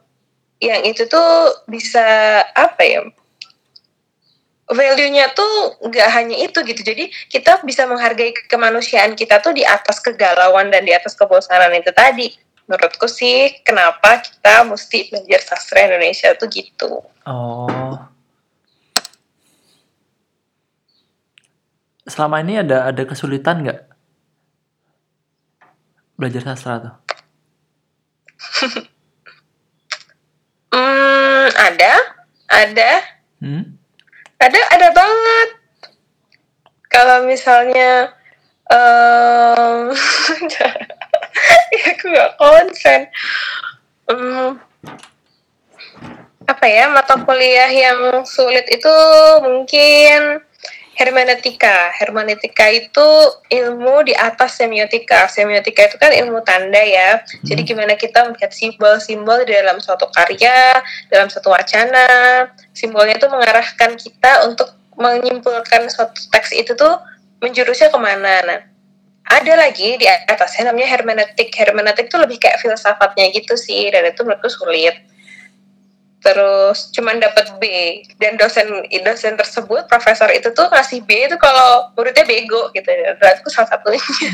[0.61, 2.05] yang itu tuh bisa
[2.53, 3.01] apa ya
[4.71, 9.99] value-nya tuh nggak hanya itu gitu jadi kita bisa menghargai kemanusiaan kita tuh di atas
[9.99, 12.31] kegalauan dan di atas kebosanan itu tadi
[12.69, 18.01] menurutku sih kenapa kita mesti belajar sastra Indonesia tuh gitu Oh.
[22.09, 23.79] Selama ini ada ada kesulitan nggak
[26.17, 26.93] belajar sastra tuh?
[30.75, 31.93] hmm ada
[32.51, 32.91] ada.
[33.41, 33.63] Hmm?
[34.41, 35.49] ada ada banget.
[36.91, 38.11] Kalau misalnya
[38.67, 39.91] em
[41.71, 43.07] ya aku gak konsen.
[44.11, 44.59] Em,
[46.49, 48.95] apa ya mata kuliah yang sulit itu
[49.39, 50.43] mungkin
[51.01, 53.07] hermeneutika hermeneutika itu
[53.49, 55.25] ilmu di atas semiotika.
[55.25, 57.25] Semiotika itu kan ilmu tanda ya.
[57.41, 60.77] Jadi gimana kita melihat simbol-simbol di dalam suatu karya
[61.09, 62.45] dalam suatu wacana.
[62.77, 67.01] Simbolnya itu mengarahkan kita untuk menyimpulkan suatu teks itu tuh
[67.41, 68.35] menjurusnya ke mana.
[68.45, 68.59] Nah
[69.31, 74.27] ada lagi di atasnya namanya hermeneutik hermeneutik itu lebih kayak filsafatnya gitu sih dan itu
[74.27, 74.97] menurutku sulit
[76.21, 77.65] terus cuman dapat B.
[78.21, 82.87] Dan dosen dosen tersebut profesor itu tuh ngasih B itu kalau muridnya bego gitu.
[83.17, 84.01] Berarti aku salah satunya.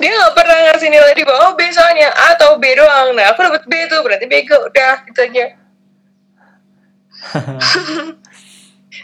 [0.00, 2.10] Dia nggak pernah ngasih nilai di bawah B soalnya.
[2.10, 3.14] A atau B doang.
[3.14, 4.56] Nah aku dapat B tuh berarti bego.
[4.66, 5.46] Udah gitu aja.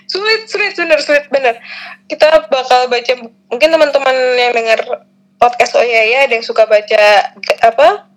[0.08, 1.60] Sulit sulit bener sulit bener.
[2.08, 3.12] Kita bakal baca
[3.52, 5.04] mungkin teman-teman yang dengar
[5.36, 7.30] podcast oh ya ya ada yang suka baca
[7.62, 8.07] apa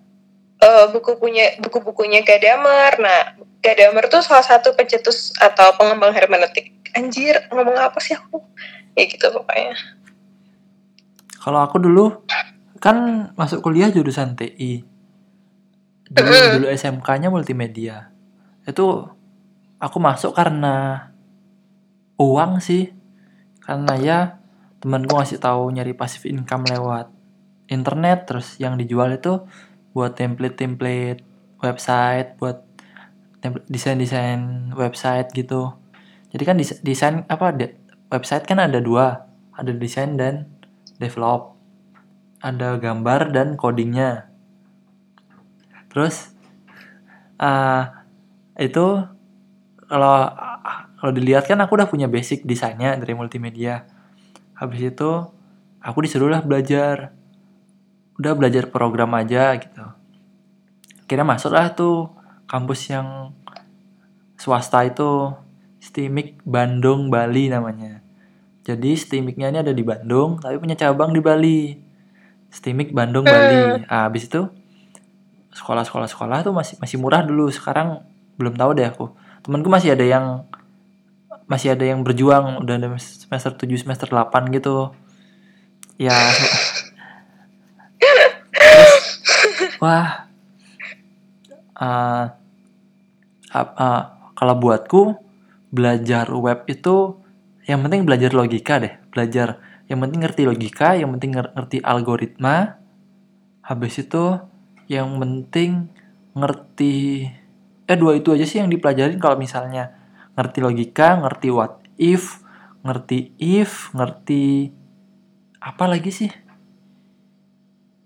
[0.62, 3.20] eh, buku punya buku-bukunya Gadamer nah
[3.58, 8.40] Gadamer tuh salah satu pencetus atau pengembang hermeneutik anjir ngomong apa sih aku
[8.94, 9.76] ya gitu pokoknya
[11.42, 12.22] Kalau aku dulu
[12.78, 14.86] kan masuk kuliah jurusan TI.
[16.06, 18.14] Dulu, dulu SMK-nya multimedia.
[18.62, 19.10] Itu
[19.82, 21.10] aku masuk karena
[22.14, 22.94] uang sih.
[23.58, 24.18] Karena ya
[24.78, 27.10] temanku ngasih tahu nyari passive income lewat
[27.70, 29.42] internet terus yang dijual itu
[29.92, 31.20] buat template-template
[31.60, 32.64] website, buat
[33.68, 35.76] desain-desain website gitu.
[36.32, 37.76] Jadi kan des- desain apa de-
[38.08, 40.48] website kan ada dua, ada desain dan
[40.96, 41.56] develop.
[42.42, 44.26] Ada gambar dan codingnya.
[45.92, 46.34] Terus
[47.38, 48.06] ah
[48.56, 49.04] itu
[49.86, 50.16] kalau
[51.02, 53.86] kalau dilihat kan aku udah punya basic desainnya dari multimedia.
[54.56, 55.10] Habis itu
[55.82, 57.10] aku disuruhlah belajar.
[58.22, 59.82] Udah belajar program aja gitu.
[61.02, 62.14] Akhirnya masuklah tuh
[62.46, 63.34] kampus yang
[64.38, 65.34] swasta itu
[65.82, 67.98] STIMIK Bandung Bali namanya.
[68.62, 71.74] Jadi STIMIK-nya ini ada di Bandung tapi punya cabang di Bali.
[72.54, 73.82] STIMIK Bandung Bali.
[73.90, 74.46] Ah, habis itu
[75.50, 77.50] sekolah-sekolah sekolah tuh masih masih murah dulu.
[77.50, 78.06] Sekarang
[78.38, 79.10] belum tahu deh aku.
[79.42, 80.46] temanku masih ada yang
[81.50, 84.94] masih ada yang berjuang udah ada semester 7 semester 8 gitu
[85.98, 86.14] ya
[87.98, 90.30] terus, wah.
[91.74, 92.30] Uh,
[93.50, 94.02] uh,
[94.38, 95.18] kalau buatku
[95.74, 97.18] belajar web itu
[97.66, 98.94] yang penting belajar logika deh.
[99.10, 99.58] Belajar
[99.90, 102.78] yang penting ngerti logika yang penting ngerti algoritma.
[103.66, 104.38] Habis itu
[104.86, 105.90] yang penting
[106.38, 107.26] ngerti
[107.90, 109.18] eh dua itu aja sih yang dipelajarin.
[109.18, 109.98] Kalau misalnya
[110.38, 112.38] ngerti logika ngerti what if
[112.86, 114.70] ngerti if ngerti
[115.58, 116.30] apa lagi sih?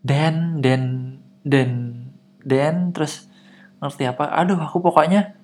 [0.07, 0.83] Then then
[1.47, 1.95] then
[2.43, 3.31] then terus
[3.79, 4.27] ngerti apa?
[4.35, 5.39] Aduh aku pokoknya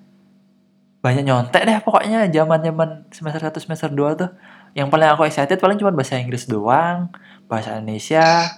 [0.99, 4.29] banyak nyontek deh pokoknya zaman zaman semester 1 semester 2 tuh.
[4.75, 7.07] Yang paling aku excited paling cuma bahasa Inggris doang
[7.47, 8.51] bahasa Indonesia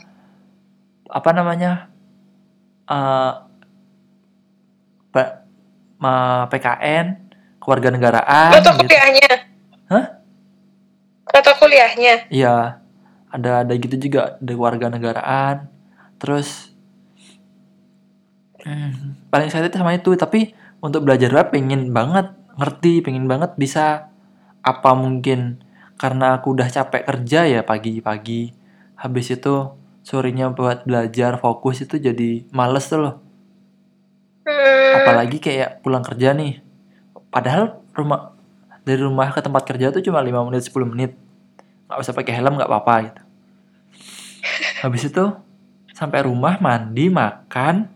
[1.05, 1.91] apa namanya
[2.89, 3.45] uh,
[6.49, 7.05] PKN
[7.61, 8.89] keluarga negaraan atau gitu.
[8.89, 9.29] kuliahnya?
[9.89, 10.05] Hah?
[11.33, 12.29] Atau kuliahnya?
[12.29, 12.85] Iya
[13.35, 15.67] ada ada gitu juga ada keluarga negaraan
[16.15, 16.71] terus
[18.65, 20.51] hmm, paling excited sama itu tapi
[20.81, 24.09] untuk belajar web pengen banget ngerti pengen banget bisa
[24.65, 25.61] apa mungkin.
[25.95, 28.51] Karena aku udah capek kerja ya pagi-pagi.
[28.99, 29.71] Habis itu
[30.03, 33.15] sorenya buat belajar fokus itu jadi males tuh loh.
[35.01, 36.59] Apalagi kayak pulang kerja nih.
[37.31, 38.35] Padahal rumah
[38.83, 41.11] dari rumah ke tempat kerja tuh cuma 5 menit 10 menit.
[41.87, 43.21] Nggak usah pakai helm nggak apa-apa gitu.
[44.83, 45.25] Habis itu
[45.95, 47.94] sampai rumah mandi makan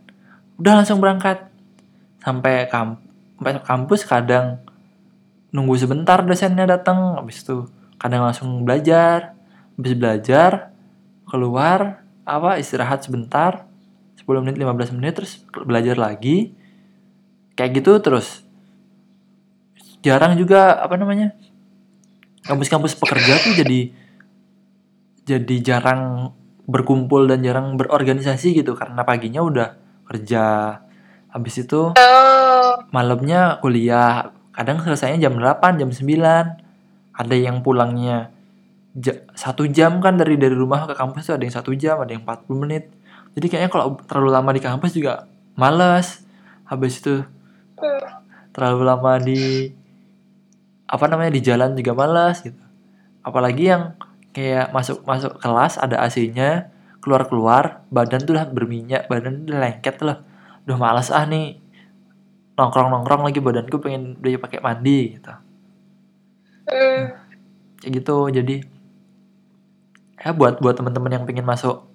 [0.60, 1.48] udah langsung berangkat.
[2.19, 3.00] Sampai kamp
[3.39, 4.60] kampus kadang
[5.56, 7.15] nunggu sebentar dosennya datang.
[7.17, 9.39] Habis itu kadang langsung belajar.
[9.80, 10.76] Habis belajar
[11.24, 13.65] keluar apa istirahat sebentar.
[14.19, 16.54] 10 menit 15 menit terus belajar lagi.
[17.56, 18.43] Kayak gitu terus.
[20.04, 21.36] Jarang juga apa namanya
[22.48, 23.91] kampus-kampus pekerja tuh jadi
[25.28, 26.34] jadi jarang
[26.65, 28.76] berkumpul dan jarang berorganisasi gitu.
[28.76, 30.78] Karena paginya udah kerja.
[31.30, 32.72] Habis itu oh.
[32.89, 34.34] malamnya kuliah.
[34.50, 38.34] Kadang selesainya jam 8 jam 9 ada yang pulangnya
[39.38, 42.26] satu jam kan dari dari rumah ke kampus tuh ada yang satu jam ada yang
[42.26, 42.89] 40 menit.
[43.38, 46.26] Jadi kayaknya kalau terlalu lama di kampus juga males.
[46.65, 48.08] Habis itu hmm.
[48.54, 49.72] terlalu lama di
[50.89, 52.60] apa namanya di jalan juga malas gitu.
[53.22, 53.93] Apalagi yang
[54.34, 59.98] kayak masuk masuk kelas ada AC-nya keluar keluar badan tuh udah berminyak badan udah lengket
[60.06, 60.24] lah.
[60.68, 61.60] Udah malas ah nih.
[62.60, 65.32] Nongkrong nongkrong lagi badanku pengen udah pakai mandi gitu.
[66.70, 67.02] Mm.
[67.82, 68.56] kayak gitu jadi
[70.22, 71.90] ya buat buat teman-teman yang pengen masuk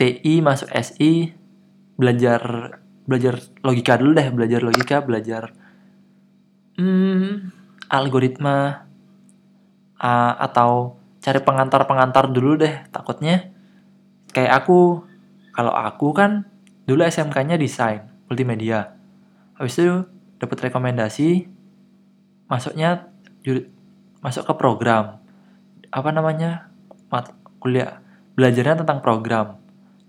[0.00, 1.36] TI masuk SI
[2.00, 2.40] belajar
[3.04, 5.52] belajar logika dulu deh belajar logika belajar
[6.80, 7.52] hmm,
[7.92, 8.88] algoritma
[10.00, 13.52] uh, atau cari pengantar-pengantar dulu deh takutnya
[14.36, 15.00] kayak aku
[15.56, 16.44] kalau aku kan
[16.84, 18.92] dulu SMK-nya desain multimedia.
[19.56, 20.04] Habis itu
[20.36, 21.48] dapat rekomendasi
[22.52, 23.08] masuknya
[24.20, 25.24] masuk ke program.
[25.88, 26.68] Apa namanya?
[27.08, 27.32] Mat
[27.64, 28.04] kuliah.
[28.36, 29.56] Belajarnya tentang program.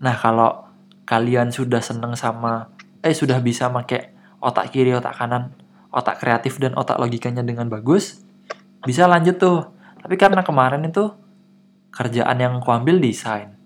[0.04, 0.68] Nah kalau
[1.08, 2.68] kalian sudah seneng sama
[3.00, 4.12] eh sudah bisa make
[4.44, 5.56] otak kiri otak kanan
[5.88, 8.20] otak kreatif dan otak logikanya dengan bagus,
[8.84, 9.60] bisa lanjut tuh.
[9.98, 11.10] Tapi karena kemarin itu
[11.90, 13.57] kerjaan yang aku ambil desain.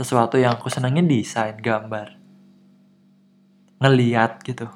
[0.00, 2.16] Sesuatu yang aku senengin desain, gambar.
[3.84, 4.72] Ngeliat gitu.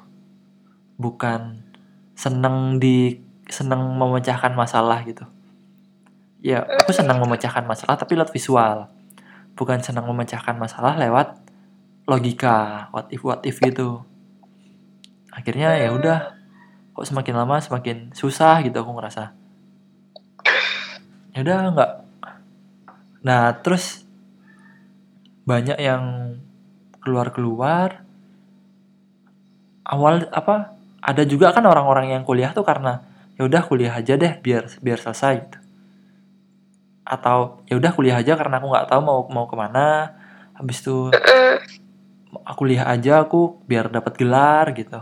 [1.01, 1.65] Bukan
[2.13, 3.17] seneng di
[3.49, 5.25] seneng memecahkan masalah gitu.
[6.45, 8.93] Ya, aku senang memecahkan masalah tapi lewat visual.
[9.57, 11.41] Bukan senang memecahkan masalah lewat
[12.05, 14.05] logika, what if what if gitu.
[15.33, 16.37] Akhirnya ya udah
[16.93, 19.35] kok semakin lama semakin susah gitu aku ngerasa
[21.35, 21.91] ya udah nggak
[23.19, 24.04] nah terus
[25.45, 26.35] banyak yang
[27.05, 28.01] keluar keluar
[29.85, 30.73] awal apa
[31.05, 33.05] ada juga kan orang-orang yang kuliah tuh karena
[33.37, 35.59] ya udah kuliah aja deh biar biar selesai gitu.
[37.05, 40.17] Atau ya udah kuliah aja karena aku nggak tahu mau mau ke mana.
[40.57, 41.13] Habis itu
[42.41, 44.97] aku kuliah aja aku biar dapat gelar gitu.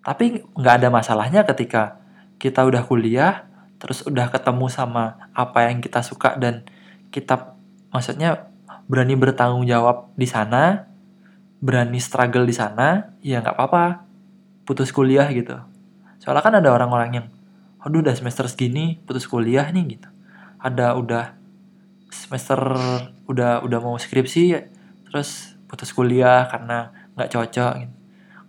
[0.00, 2.00] Tapi nggak ada masalahnya ketika
[2.40, 3.44] kita udah kuliah,
[3.76, 6.64] terus udah ketemu sama apa yang kita suka dan
[7.12, 7.52] kita
[7.92, 8.47] maksudnya
[8.88, 10.88] berani bertanggung jawab di sana,
[11.60, 14.02] berani struggle di sana, ya nggak apa-apa,
[14.64, 15.60] putus kuliah gitu.
[16.18, 17.26] Soalnya kan ada orang-orang yang,
[17.84, 20.08] aduh udah semester segini putus kuliah nih gitu.
[20.58, 21.36] Ada udah
[22.08, 22.58] semester
[23.28, 24.56] udah udah mau skripsi,
[25.06, 27.72] terus putus kuliah karena nggak cocok.
[27.84, 27.94] Gitu.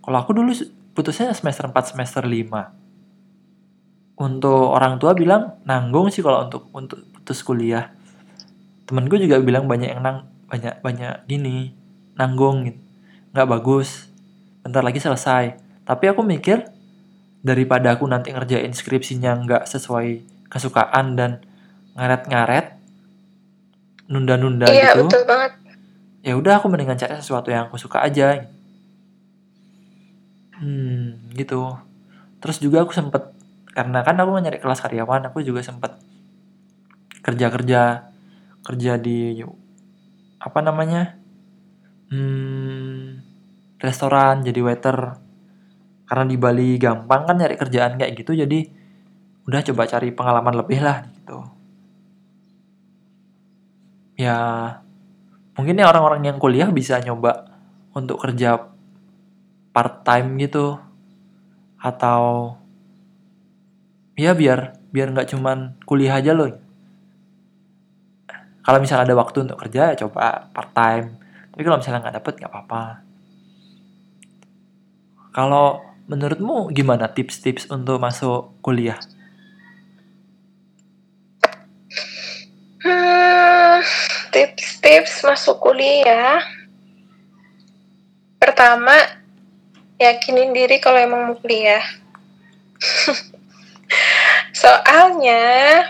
[0.00, 0.56] Kalau aku dulu
[0.96, 2.80] putusnya semester 4 semester 5
[4.20, 7.88] untuk orang tua bilang nanggung sih kalau untuk untuk putus kuliah
[8.84, 11.72] temen gue juga bilang banyak yang nang banyak banyak gini
[12.18, 12.80] nanggung gitu.
[13.32, 14.10] Nggak bagus.
[14.66, 15.54] Bentar lagi selesai.
[15.86, 16.66] Tapi aku mikir
[17.40, 20.20] daripada aku nanti ngerjain skripsinya nggak sesuai
[20.52, 21.40] kesukaan dan
[21.96, 22.76] ngaret-ngaret
[24.10, 25.52] nunda-nunda Iya gitu betul banget.
[26.20, 28.50] ya udah aku mendingan cari sesuatu yang aku suka aja.
[30.58, 31.78] Hmm gitu.
[32.42, 33.32] Terus juga aku sempet
[33.70, 35.94] karena kan aku nyari kelas karyawan aku juga sempet
[37.22, 38.10] kerja kerja
[38.66, 39.38] kerja di
[40.40, 41.20] apa namanya?
[42.08, 43.20] Hmm,
[43.78, 45.20] restoran jadi waiter.
[46.08, 48.66] Karena di Bali gampang kan nyari kerjaan kayak gitu jadi
[49.46, 51.38] udah coba cari pengalaman lebih lah gitu.
[54.18, 54.38] Ya
[55.54, 57.46] mungkin ya orang-orang yang kuliah bisa nyoba
[57.94, 58.72] untuk kerja
[59.70, 60.80] part time gitu.
[61.78, 62.56] Atau
[64.18, 66.69] ya biar biar nggak cuman kuliah aja loh
[68.64, 71.16] kalau misalnya ada waktu untuk kerja ya coba part time
[71.50, 72.82] tapi kalau misalnya nggak dapet nggak apa-apa
[75.30, 75.78] kalau
[76.10, 78.98] menurutmu gimana tips-tips untuk masuk kuliah
[82.80, 83.84] Hmm,
[84.32, 86.40] tips-tips masuk kuliah.
[88.40, 88.96] Pertama,
[90.00, 91.84] yakinin diri kalau emang mau kuliah.
[94.64, 95.84] Soalnya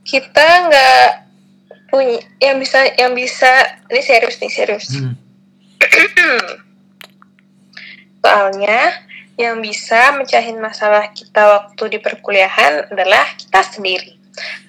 [0.00, 1.21] kita nggak
[1.92, 3.52] punya yang bisa yang bisa
[3.92, 4.88] ini serius nih serius.
[4.96, 5.12] hmm.
[8.24, 9.04] Soalnya
[9.36, 14.16] yang bisa mencahin masalah kita waktu di perkuliahan adalah kita sendiri.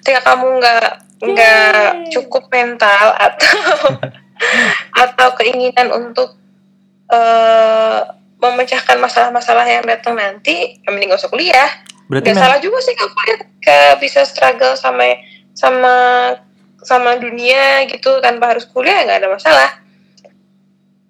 [0.04, 0.88] Ketika kamu nggak
[1.24, 3.56] nggak cukup mental atau
[5.08, 6.36] atau keinginan untuk
[7.08, 8.00] eh,
[8.44, 11.70] memecahkan masalah-masalah yang datang nanti, ya mending gak usah kuliah.
[12.04, 15.16] berarti Gak salah juga sih kamu ya, ke bisa struggle sama
[15.56, 15.96] sama
[16.84, 19.70] sama dunia gitu tanpa harus kuliah nggak ada masalah.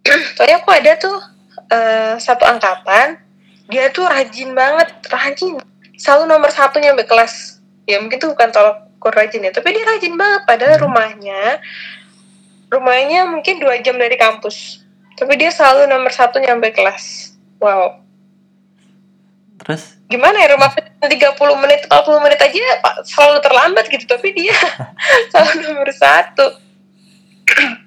[0.39, 1.17] Soalnya aku ada tuh
[1.71, 3.19] eh, satu angkatan,
[3.67, 5.59] dia tuh rajin banget, rajin.
[5.99, 7.59] Selalu nomor satu nyampe kelas.
[7.85, 10.43] Ya mungkin tuh bukan tolak ukur rajin ya, tapi dia rajin banget.
[10.47, 10.85] Padahal Hmm.
[10.89, 11.43] rumahnya,
[12.71, 14.81] rumahnya mungkin dua jam dari kampus.
[15.15, 17.37] Tapi dia selalu nomor satu nyampe kelas.
[17.63, 18.04] Wow
[19.65, 19.97] terus?
[20.07, 21.09] Gimana ya rumah 30
[21.65, 24.55] menit 40 menit aja Pak, selalu terlambat gitu tapi dia
[25.33, 26.47] selalu nomor satu.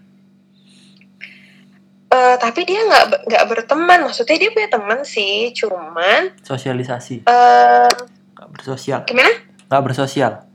[2.07, 4.07] Eh, tapi dia nggak nggak berteman.
[4.07, 7.27] Maksudnya dia punya teman sih cuman sosialisasi.
[7.27, 7.89] eh
[8.31, 9.03] nggak bersosial.
[9.03, 9.27] gimana?
[9.67, 10.47] Nggak bersosial?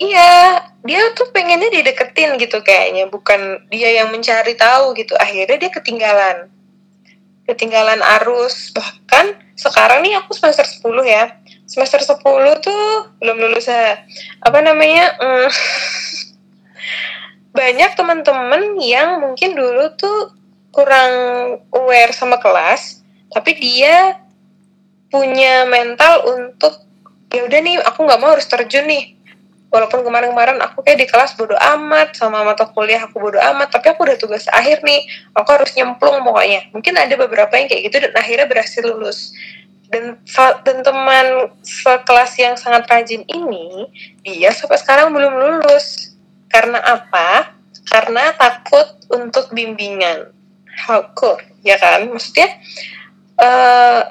[0.00, 5.12] Iya dia tuh pengennya dideketin gitu kayaknya bukan dia yang mencari tahu gitu.
[5.20, 6.48] Akhirnya dia ketinggalan.
[7.44, 11.36] Ketinggalan arus bahkan sekarang nih aku semester 10 ya.
[11.68, 12.16] Semester 10
[12.64, 14.00] tuh belum lulus ya.
[14.40, 15.48] Apa namanya mm,
[17.60, 20.40] banyak teman-teman yang mungkin dulu tuh
[20.70, 21.12] kurang
[21.74, 23.02] aware sama kelas
[23.34, 24.22] tapi dia
[25.10, 26.86] punya mental untuk
[27.34, 29.18] ya udah nih aku nggak mau harus terjun nih
[29.70, 33.94] walaupun kemarin-kemarin aku kayak di kelas bodo amat sama mata kuliah aku bodo amat tapi
[33.94, 35.06] aku udah tugas akhir nih.
[35.38, 36.68] Aku harus nyemplung pokoknya.
[36.74, 39.32] Mungkin ada beberapa yang kayak gitu dan akhirnya berhasil lulus.
[39.90, 40.18] Dan
[40.62, 43.90] dan teman sekelas yang sangat rajin ini
[44.22, 46.14] dia sampai sekarang belum lulus.
[46.50, 47.54] Karena apa?
[47.86, 50.34] Karena takut untuk bimbingan.
[51.14, 52.10] Could ya kan?
[52.10, 52.58] Maksudnya
[53.40, 54.02] eh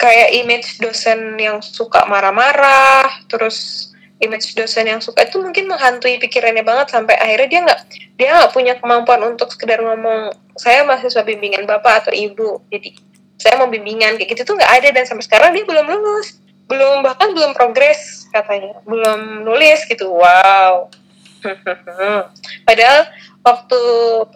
[0.00, 3.90] kayak image dosen yang suka marah-marah terus
[4.20, 7.80] image dosen yang suka itu mungkin menghantui pikirannya banget sampai akhirnya dia nggak
[8.20, 12.60] dia nggak punya kemampuan untuk sekedar ngomong saya mahasiswa bimbingan bapak atau ibu.
[12.68, 13.00] Jadi
[13.40, 16.36] saya mau bimbingan kayak gitu tuh nggak ada dan sampai sekarang dia belum lulus.
[16.68, 18.76] Belum bahkan belum progres katanya.
[18.84, 20.12] Belum nulis gitu.
[20.12, 20.92] Wow.
[22.68, 23.08] Padahal
[23.40, 23.80] waktu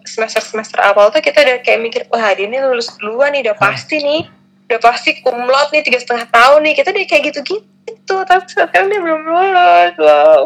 [0.08, 3.56] semester semester awal tuh kita udah kayak mikir wah dia ini lulus duluan nih udah
[3.60, 4.24] pasti nih
[4.64, 7.73] udah pasti kumlot nih tiga setengah tahun nih kita udah kayak gitu gitu
[8.04, 10.42] tapi sekarang dia belum lulus wow.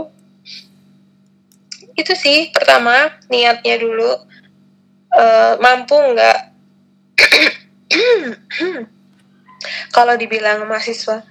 [1.98, 4.28] Itu sih pertama niatnya dulu
[5.08, 6.38] Eh, mampu nggak?
[9.96, 11.24] Kalau dibilang mahasiswa.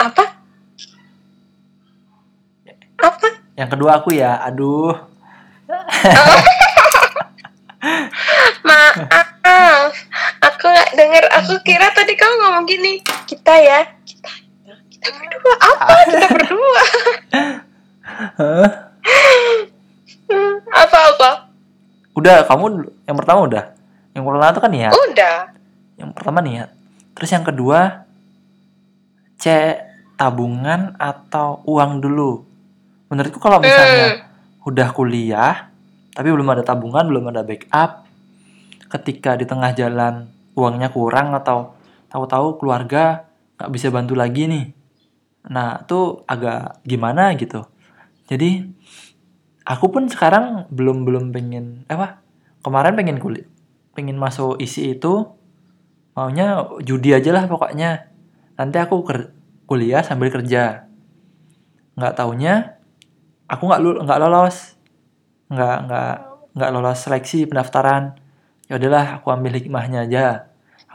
[0.00, 0.24] Apa?
[2.98, 3.28] Apa?
[3.54, 4.96] Yang kedua aku ya aduh.
[8.66, 9.37] Maaf
[10.58, 12.98] aku nggak denger aku kira tadi kamu ngomong gini
[13.30, 14.26] kita ya kita
[14.90, 16.82] kita berdua apa kita berdua
[20.82, 21.30] apa apa
[22.18, 23.64] udah kamu yang pertama udah
[24.18, 24.92] Yang pertama itu kan niat.
[24.98, 25.36] Udah.
[25.94, 26.68] Yang pertama niat.
[27.14, 28.02] Terus yang kedua
[29.38, 29.46] C
[30.18, 32.42] tabungan atau uang dulu.
[33.14, 34.66] Menurutku kalau misalnya Hmm.
[34.66, 35.70] udah kuliah
[36.18, 38.10] tapi belum ada tabungan, belum ada backup,
[38.90, 40.26] ketika di tengah jalan
[40.58, 41.78] uangnya kurang atau
[42.10, 44.66] tahu-tahu keluarga nggak bisa bantu lagi nih.
[45.48, 47.64] Nah, itu agak gimana gitu.
[48.28, 48.66] Jadi
[49.64, 52.20] aku pun sekarang belum belum pengen apa?
[52.60, 53.46] Kemarin pengen kuliah,
[53.94, 55.24] pengen masuk isi itu
[56.18, 58.10] maunya judi aja lah pokoknya.
[58.58, 59.30] Nanti aku ker-
[59.70, 60.90] kuliah sambil kerja.
[61.94, 62.78] Nggak taunya
[63.48, 64.76] aku nggak nggak lolos
[65.48, 66.12] nggak nggak
[66.52, 68.20] nggak lolos seleksi pendaftaran
[68.68, 70.47] ya udahlah aku ambil hikmahnya aja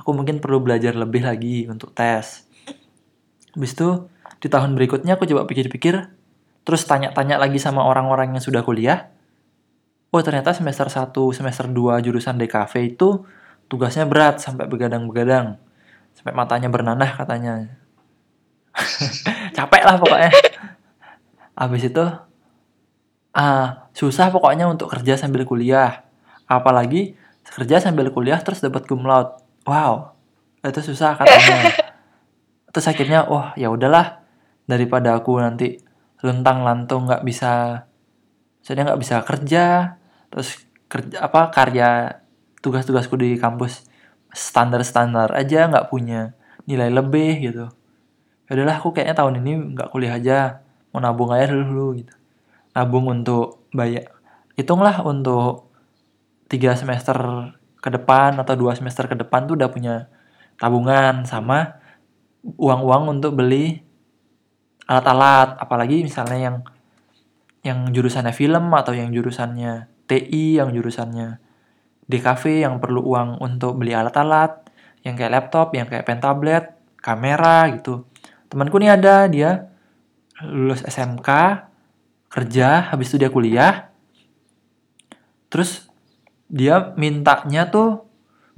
[0.04, 2.43] aku mungkin perlu belajar lebih lagi untuk tes.
[3.56, 4.12] Habis itu
[4.43, 6.12] di tahun berikutnya aku coba pikir-pikir
[6.68, 9.16] terus tanya-tanya lagi sama orang-orang yang sudah kuliah.
[10.12, 13.24] Oh ternyata semester 1 semester 2 jurusan DKV itu
[13.72, 15.56] tugasnya berat sampai begadang-begadang.
[16.12, 17.72] Sampai matanya bernanah katanya.
[19.56, 20.32] Capek lah pokoknya.
[21.56, 22.04] Habis itu
[23.32, 26.04] ah susah pokoknya untuk kerja sambil kuliah.
[26.51, 27.16] Apalagi
[27.47, 30.16] kerja sambil kuliah terus dapat cum laude wow.
[30.64, 31.76] Itu susah katanya.
[32.74, 34.24] Terus akhirnya wah ya udahlah.
[34.64, 35.76] Daripada aku nanti
[36.24, 37.84] luntang lantung nggak bisa
[38.64, 39.66] saya nggak bisa kerja
[40.32, 40.55] terus
[40.88, 42.24] kerja apa karya
[42.64, 43.84] tugas-tugasku di kampus
[44.32, 46.32] standar-standar aja nggak punya
[46.64, 47.68] nilai lebih gitu.
[48.47, 50.64] Ya udahlah aku kayaknya tahun ini nggak kuliah aja
[50.95, 52.16] mau nabung aja dulu gitu.
[52.72, 54.07] Nabung untuk bayar
[54.55, 55.68] hitunglah untuk
[56.47, 57.20] tiga semester
[57.84, 60.08] ke depan atau dua semester ke depan tuh udah punya
[60.56, 61.84] tabungan sama
[62.56, 63.84] uang-uang untuk beli
[64.88, 65.60] alat-alat.
[65.60, 66.58] Apalagi misalnya yang
[67.64, 71.40] yang jurusannya film atau yang jurusannya TI yang jurusannya
[72.08, 74.68] DKV yang perlu uang untuk beli alat-alat
[75.04, 78.08] yang kayak laptop yang kayak pen tablet kamera gitu.
[78.48, 79.72] Temanku nih ada dia
[80.44, 81.30] lulus SMK
[82.32, 83.92] kerja habis itu dia kuliah.
[85.48, 85.93] Terus
[86.54, 88.06] dia mintanya tuh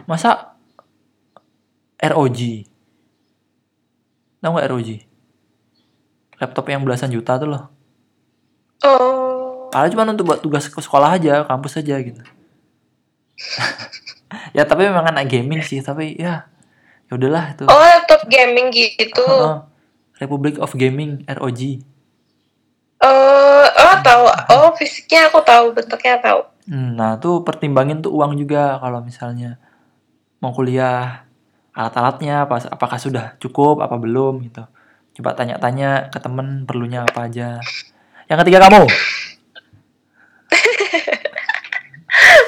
[0.04, 0.60] masa
[2.04, 2.68] ROG
[4.44, 4.90] tahu nggak ROG
[6.36, 7.66] laptop yang belasan juta tuh loh
[8.86, 9.72] Oh.
[9.74, 12.22] Padahal cuma untuk buat tugas ke sekolah aja, kampus aja gitu.
[14.58, 16.46] ya tapi memang anak gaming sih, tapi ya
[17.10, 17.66] ya udahlah itu.
[17.66, 19.26] Oh, laptop gaming gitu.
[19.26, 19.58] Heeh.
[20.24, 21.84] Republic of Gaming ROG.
[23.04, 24.24] Oh, oh tahu.
[24.48, 26.48] Oh, fisiknya aku tahu, bentuknya tahu.
[26.66, 29.62] Hmm, Nah, tuh pertimbangin tuh uang juga kalau misalnya
[30.42, 31.26] mau kuliah
[31.76, 34.66] alat-alatnya apa apakah sudah cukup apa belum gitu.
[35.16, 37.62] Coba tanya-tanya ke temen perlunya apa aja.
[38.26, 38.84] Yang ketiga kamu.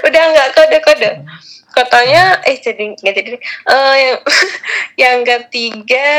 [0.07, 1.09] Udah nggak kode-kode.
[1.75, 3.29] Katanya, eh jadi nggak jadi.
[3.37, 3.41] deh.
[3.43, 4.17] Eh, yang,
[5.05, 6.09] yang ketiga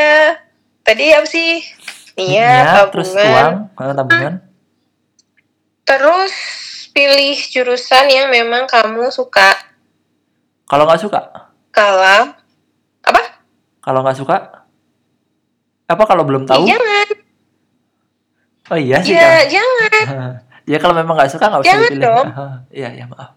[0.87, 1.59] tadi apa sih?
[2.19, 3.31] Niat, terus tabungan.
[3.31, 4.33] uang, eh, tabungan.
[5.87, 6.33] Terus
[6.99, 9.55] pilih jurusan yang memang kamu suka.
[10.67, 11.21] Kalau nggak suka,
[11.71, 12.35] Kalau
[12.99, 13.21] apa?
[13.79, 14.67] kalau nggak suka,
[15.87, 16.67] apa kalau belum tahu?
[16.67, 17.07] Ya, jangan.
[18.69, 19.47] Oh iya sih Ya, kan.
[19.47, 20.03] jangan.
[20.75, 22.03] ya kalau memang nggak suka nggak usah Jangan dipilih.
[22.03, 22.27] dong.
[22.77, 23.31] Iya ya maaf.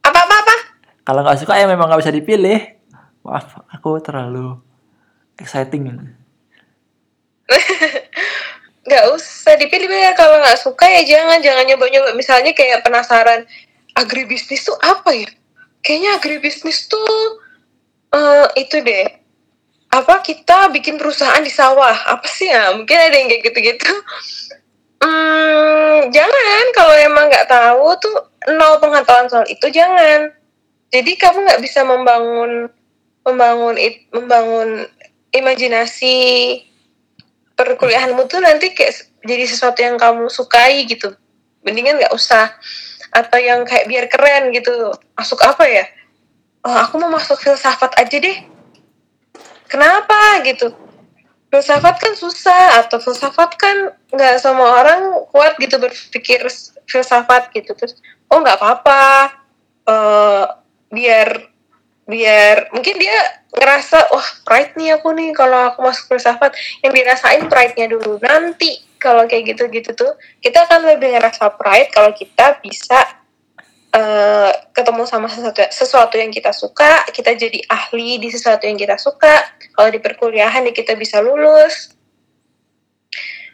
[0.00, 0.54] Apa-apa apa?
[1.04, 2.60] Kalau nggak suka ya memang nggak bisa dipilih.
[3.20, 4.56] Maaf, aku terlalu
[5.36, 5.84] exciting.
[8.90, 10.12] nggak usah dipilih ya.
[10.18, 11.38] Kalau nggak suka ya jangan.
[11.38, 12.10] Jangan nyoba-nyoba.
[12.18, 13.46] Misalnya kayak penasaran
[13.94, 15.30] agribisnis tuh apa ya?
[15.86, 17.38] Kayaknya agribisnis tuh
[18.10, 19.06] eh, itu deh.
[19.90, 21.94] Apa kita bikin perusahaan di sawah?
[22.10, 22.74] Apa sih ya?
[22.74, 23.90] Mungkin ada yang kayak gitu-gitu.
[25.00, 26.64] Hmm, jangan.
[26.74, 28.16] Kalau emang nggak tahu tuh
[28.50, 30.34] nol pengetahuan soal itu jangan.
[30.90, 32.66] Jadi kamu nggak bisa membangun
[33.22, 33.76] membangun
[34.10, 34.68] membangun
[35.30, 36.18] imajinasi
[37.60, 41.12] perkuliahanmu tuh nanti kayak jadi sesuatu yang kamu sukai gitu.
[41.60, 42.56] Mendingan nggak usah.
[43.12, 44.96] Atau yang kayak biar keren gitu.
[45.12, 45.84] Masuk apa ya?
[46.64, 48.38] Oh aku mau masuk filsafat aja deh.
[49.68, 50.72] Kenapa gitu?
[51.52, 56.48] Filsafat kan susah atau filsafat kan nggak semua orang kuat gitu berpikir
[56.88, 57.76] filsafat gitu.
[57.76, 58.00] Terus
[58.32, 59.04] oh nggak apa-apa.
[59.84, 60.44] Eh
[60.90, 61.28] biar
[62.08, 66.54] biar mungkin dia ngerasa wah pride nih aku nih kalau aku masuk filsafat.
[66.82, 68.22] Yang dirasain pride-nya dulu.
[68.22, 70.12] Nanti kalau kayak gitu-gitu tuh
[70.44, 73.00] kita akan lebih ngerasa pride kalau kita bisa
[73.96, 78.94] eh, ketemu sama sesuatu sesuatu yang kita suka kita jadi ahli di sesuatu yang kita
[79.00, 79.58] suka.
[79.74, 81.96] Kalau di perkuliahan ya kita bisa lulus.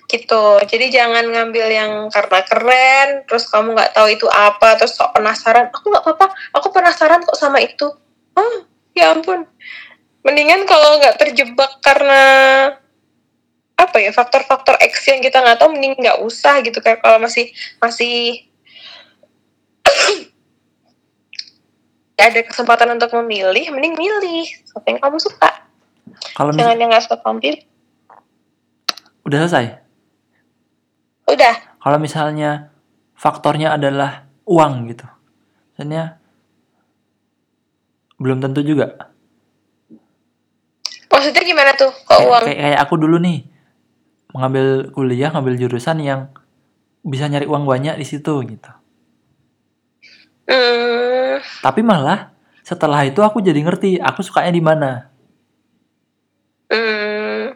[0.07, 0.47] Gitu.
[0.71, 5.73] Jadi jangan ngambil yang karena keren terus kamu nggak tahu itu apa terus sok penasaran.
[5.73, 7.89] Aku nggak apa-apa aku penasaran kok sama itu.
[8.37, 9.45] Oh ya ampun
[10.27, 12.23] mendingan kalau nggak terjebak karena
[13.79, 17.55] apa ya faktor-faktor X yang kita nggak tahu mending nggak usah gitu kayak kalau masih
[17.79, 18.43] masih
[22.19, 25.51] ada kesempatan untuk memilih mending milih sesuatu yang kamu suka
[26.35, 27.63] Kalau jangan yang nggak suka kamu pilih
[29.27, 29.67] udah selesai.
[31.27, 32.71] udah Kalau misalnya
[33.15, 35.07] faktornya adalah uang gitu.
[35.75, 36.19] Misalnya
[38.19, 39.11] belum tentu juga.
[41.09, 43.39] Maksudnya gimana tuh kok Kayak, uang kayak, kayak aku dulu nih
[44.31, 46.29] mengambil kuliah, ngambil jurusan yang
[47.01, 48.73] bisa nyari uang banyak di situ gitu.
[50.45, 54.91] hmm, Tapi malah setelah itu aku jadi ngerti aku sukanya di mana.
[56.67, 57.55] hmm,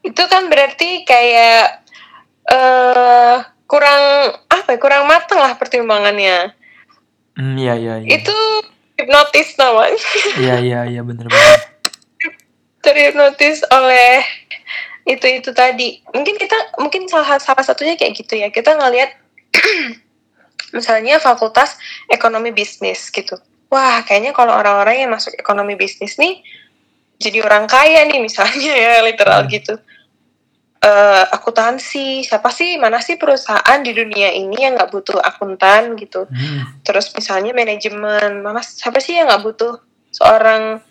[0.00, 1.82] itu kan berarti kayak
[2.46, 4.02] eh kurang
[4.46, 6.54] apa ya kurang matang lah pertimbangannya
[7.34, 8.08] Hmm, iya iya iya.
[8.14, 8.36] itu
[8.94, 9.98] hipnotis namanya
[10.38, 11.73] Iya iya iya bener bener.
[12.84, 14.20] Terhipnotis oleh
[15.08, 16.04] itu itu tadi.
[16.12, 18.52] Mungkin kita mungkin salah salah satunya kayak gitu ya.
[18.52, 19.16] Kita ngelihat
[20.76, 21.80] misalnya fakultas
[22.12, 23.40] ekonomi bisnis gitu.
[23.72, 26.44] Wah kayaknya kalau orang-orang yang masuk ekonomi bisnis nih
[27.18, 29.50] jadi orang kaya nih misalnya ya literal Hmm.
[29.50, 29.74] gitu.
[30.84, 36.28] Eh akuntansi siapa sih mana sih perusahaan di dunia ini yang nggak butuh akuntan gitu.
[36.28, 39.80] Hmm, terus misalnya manajemen mana siapa sih yang nggak butuh?
[40.12, 40.84] Seorang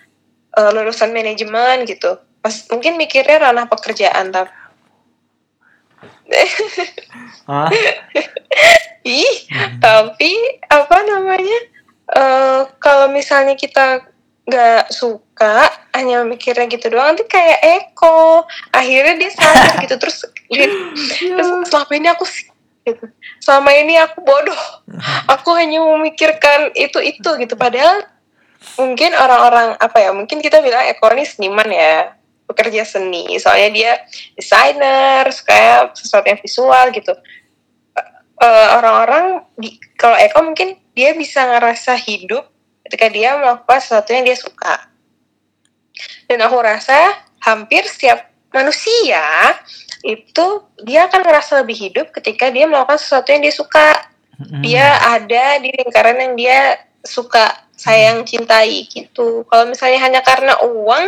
[0.57, 2.17] eh, lulusan manajemen gitu.
[2.43, 4.51] Pas mungkin mikirnya ranah pekerjaan tapi
[7.47, 7.69] ah,
[9.05, 9.79] ih hmm.
[9.83, 10.31] tapi
[10.71, 11.59] apa namanya
[12.13, 14.07] eh kalau misalnya kita
[14.43, 18.43] nggak suka hanya mikirnya gitu doang nanti kayak Eko.
[18.75, 20.67] Akhirnya dia sadar gitu terus dia,
[21.15, 22.25] terus selama ini aku
[22.83, 23.05] gitu.
[23.39, 24.61] Selama ini aku bodoh.
[25.39, 27.55] Aku hanya memikirkan itu itu gitu.
[27.55, 28.03] Padahal
[28.79, 32.15] mungkin orang-orang apa ya mungkin kita bilang Eko ini seniman ya
[32.47, 33.37] pekerja seni.
[33.39, 33.91] Soalnya dia
[34.35, 37.13] desainer suka sesuatu yang visual gitu.
[38.43, 42.45] Eh, orang-orang di kalau Eko mungkin dia bisa ngerasa hidup
[42.85, 44.75] ketika dia melakukan sesuatu yang dia suka.
[46.27, 49.23] Dan aku rasa hampir setiap manusia
[50.03, 50.45] itu
[50.83, 53.89] dia akan ngerasa lebih hidup ketika dia melakukan sesuatu yang dia suka.
[54.59, 56.59] Dia ada di lingkaran yang dia
[57.05, 61.05] suka sayang cintai gitu kalau misalnya hanya karena uang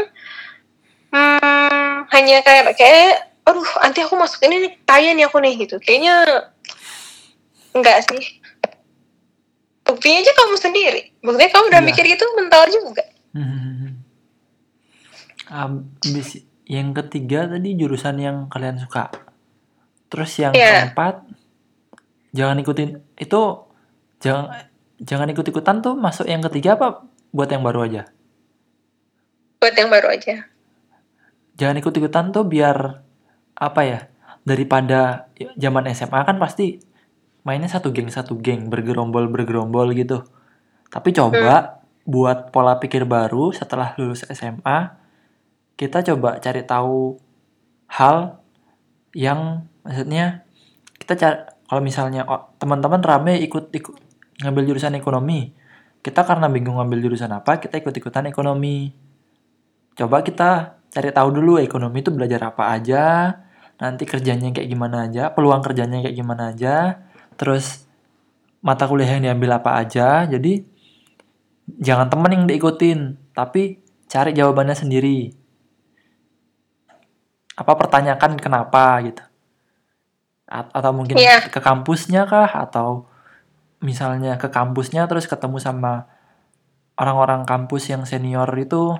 [1.10, 5.80] hmm, hanya kayak kayak aduh nanti aku masuk ini nih kaya nih aku nih gitu
[5.80, 6.20] kayaknya
[7.72, 8.42] enggak sih
[9.86, 11.88] buktinya aja kamu sendiri buktinya kamu udah Iya.
[11.88, 13.04] mikir gitu mental juga
[13.36, 14.00] Hmm.
[15.46, 19.12] Abis yang ketiga tadi jurusan yang kalian suka.
[20.08, 20.90] Terus yang Iya.
[20.90, 21.22] keempat
[22.32, 23.42] jangan ikutin itu
[24.18, 24.66] jangan
[25.02, 27.04] jangan ikut-ikutan tuh masuk yang ketiga apa
[27.36, 28.04] buat yang baru aja.
[29.60, 30.46] buat yang baru aja
[31.56, 33.00] Jangan ikut-ikutan tuh biar
[33.56, 34.00] apa ya?
[34.44, 36.84] Daripada zaman SMA kan pasti
[37.48, 40.28] mainnya satu geng satu geng bergerombol bergerombol gitu.
[40.92, 44.94] Tapi coba buat pola pikir baru setelah lulus SMA
[45.76, 47.18] kita coba cari tahu
[47.90, 48.40] hal
[49.18, 50.46] yang maksudnya
[51.02, 53.96] kita cari kalau misalnya oh, teman-teman rame ikut ikut
[54.42, 55.54] ngambil jurusan ekonomi.
[56.00, 58.94] Kita karena bingung ngambil jurusan apa kita ikut-ikutan ekonomi.
[59.96, 63.04] Coba kita cari tahu dulu ekonomi itu belajar apa aja
[63.76, 67.04] nanti kerjanya kayak gimana aja peluang kerjanya kayak gimana aja
[67.36, 67.84] terus
[68.64, 70.24] mata kuliah yang diambil apa aja.
[70.26, 70.64] Jadi
[71.80, 75.34] jangan temen yang diikutin tapi cari jawabannya sendiri.
[77.56, 79.24] Apa pertanyakan kenapa gitu.
[80.46, 81.50] A- atau mungkin Iya.
[81.50, 83.10] ke kampusnya kah atau
[83.86, 86.10] misalnya ke kampusnya terus ketemu sama
[86.98, 88.98] orang-orang kampus yang senior itu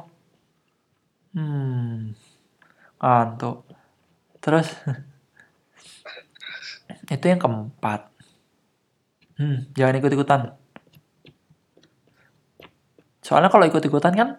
[1.34, 2.14] hmm
[3.02, 3.66] ngantuk.
[4.38, 4.70] Terus
[7.14, 8.14] itu yang keempat.
[9.42, 10.42] Hmm jangan ikut-ikutan.
[13.26, 14.30] Soalnya kalau ikut-ikutan kan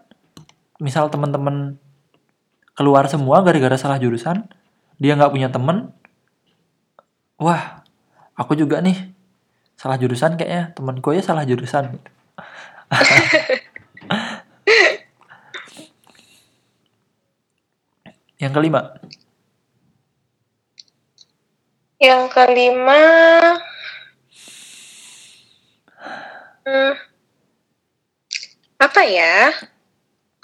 [0.79, 1.83] misal teman-teman
[2.77, 4.45] keluar semua gara-gara salah jurusan
[5.01, 5.97] dia nggak punya temen
[7.41, 7.81] wah
[8.37, 9.16] aku juga nih
[9.77, 10.73] salah jurusan kayaknya.
[10.73, 12.01] Temanku ya salah jurusan.
[18.37, 18.81] Yang kelima.
[21.97, 23.01] Yang kelima,
[26.69, 26.93] hmm,
[28.77, 29.49] apa ya?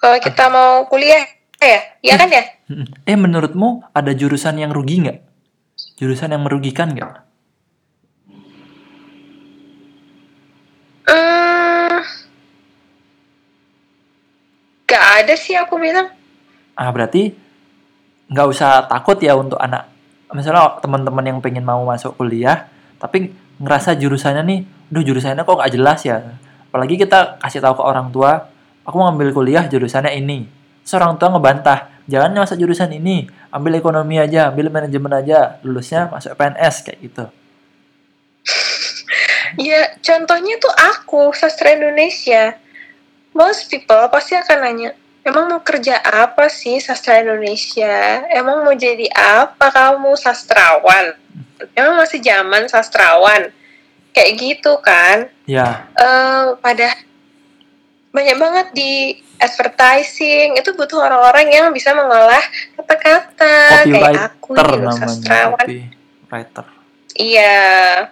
[0.01, 1.21] Kalau kita mau kuliah
[1.61, 2.41] ya, iya kan ya?
[3.13, 5.21] eh menurutmu ada jurusan yang rugi nggak?
[6.01, 7.32] Jurusan yang merugikan nggak
[11.09, 11.99] Hmm,
[14.87, 16.13] Gak ada sih aku bilang.
[16.77, 17.33] Ah berarti
[18.33, 19.93] nggak usah takut ya untuk anak
[20.33, 25.73] misalnya teman-teman yang pengen mau masuk kuliah tapi ngerasa jurusannya nih, duh jurusannya kok nggak
[25.75, 26.19] jelas ya.
[26.71, 28.47] Apalagi kita kasih tahu ke orang tua,
[28.87, 30.47] aku mau ngambil kuliah jurusannya ini.
[30.87, 36.35] Seorang tua ngebantah, jangan masuk jurusan ini, ambil ekonomi aja, ambil manajemen aja, lulusnya masuk
[36.35, 37.25] PNS kayak gitu.
[39.61, 42.57] Ya, contohnya tuh aku, sastra Indonesia.
[43.33, 44.91] Most people pasti akan nanya,
[45.25, 48.29] emang mau kerja apa sih sastra Indonesia?
[48.29, 51.17] Emang mau jadi apa kamu sastrawan?
[51.73, 53.49] Emang masih zaman sastrawan?
[54.13, 55.33] Kayak gitu kan?
[55.49, 56.93] Ya, eh pada
[58.13, 58.93] banyak banget di
[59.41, 62.45] advertising itu butuh orang-orang yang bisa mengolah
[62.77, 65.67] kata-kata kayak aku gitu sastrawan
[66.33, 66.67] copywriter.
[67.21, 68.09] Iya.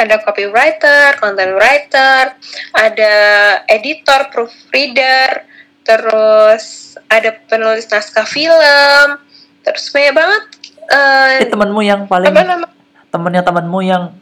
[0.00, 2.32] Ada copywriter, content writer,
[2.72, 3.14] ada
[3.68, 5.44] editor, proofreader,
[5.84, 9.06] terus ada penulis naskah film,
[9.60, 10.42] terus banyak banget.
[10.88, 12.66] Eh temanmu yang paling apa nama?
[13.12, 14.16] temennya temanmu yang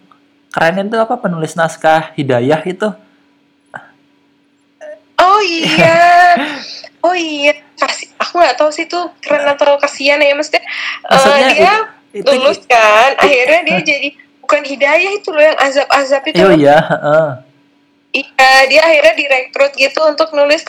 [0.51, 2.89] keren itu apa penulis naskah hidayah itu?
[5.19, 6.35] Oh iya,
[7.07, 7.55] oh iya.
[7.79, 10.67] Kasih, aku nggak tahu sih tuh keren atau kasihan ya maksudnya.
[10.67, 11.75] eh, Maksudnya dia
[12.11, 14.09] itu, itu lulus kan, akhirnya dia jadi
[14.49, 16.41] bukan hidayah itu loh yang azab-azab itu.
[16.41, 17.29] Oh iya, heeh.
[18.25, 20.65] Iya, dia akhirnya direkrut gitu untuk nulis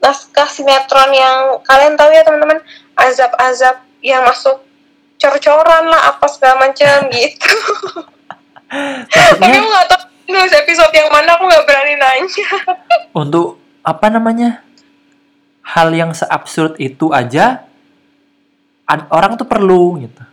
[0.00, 2.64] naskah sinetron yang kalian tahu ya teman-teman,
[2.96, 4.64] azab-azab yang masuk
[5.20, 7.52] cor-coran lah apa segala macam gitu.
[9.12, 10.02] Tapi aku nggak tahu
[10.32, 12.48] nulis episode yang mana aku nggak berani nanya.
[13.12, 14.64] untuk apa namanya?
[15.68, 17.68] Hal yang seabsurd itu aja
[19.12, 20.24] orang tuh perlu gitu.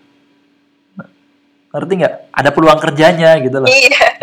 [1.76, 2.14] Ngerti nggak?
[2.32, 3.68] Ada peluang kerjanya gitu loh.
[3.68, 4.06] Iya.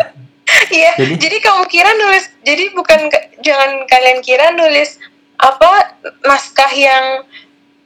[0.63, 3.05] Iya, Jadi- jadi, kamu kira nulis, jadi bukan
[3.41, 4.97] jangan kalian kira nulis
[5.35, 7.21] apa naskah yang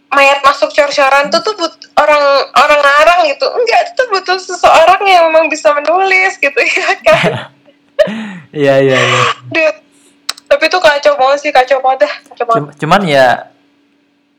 [0.07, 3.43] mayat masuk cor-coran tuh tuh but, orang orang ngarang gitu.
[3.43, 7.32] Enggak, itu tuh butuh seseorang yang memang bisa menulis gitu ya kan.
[8.55, 9.22] Iya iya iya.
[10.47, 12.61] Tapi itu kacau banget sih, kacau banget dah, kacau banget.
[12.61, 13.51] Cum- Cuman ya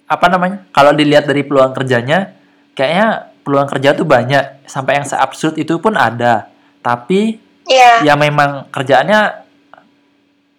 [0.06, 0.64] apa namanya?
[0.70, 2.32] Kalau dilihat dari peluang kerjanya,
[2.72, 4.68] kayaknya peluang kerja tuh banyak.
[4.68, 6.52] Sampai yang seabsurd itu pun ada.
[6.84, 9.44] Tapi Iya, ya memang kerjaannya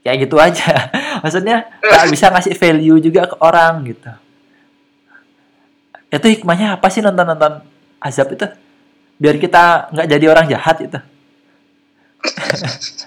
[0.05, 0.93] kayak gitu aja.
[1.25, 4.11] Maksudnya nggak bisa ngasih value juga ke orang gitu.
[6.09, 7.65] Itu hikmahnya apa sih nonton-nonton
[7.97, 8.45] azab itu?
[9.17, 10.99] Biar kita nggak jadi orang jahat itu.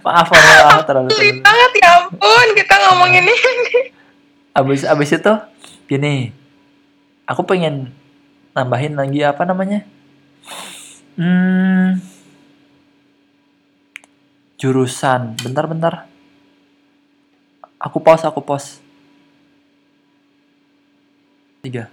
[0.00, 3.92] maaf maaf terlalu Sulit banget ya ampun kita ngomongin ini.
[4.52, 5.32] Abis abis itu
[5.88, 6.32] gini,
[7.24, 7.92] aku pengen
[8.58, 9.86] nambahin lagi apa namanya?
[11.14, 12.02] Hmm,
[14.58, 15.38] jurusan.
[15.38, 16.10] Bentar-bentar.
[17.78, 18.82] Aku pause, aku pause.
[21.62, 21.86] Tiga.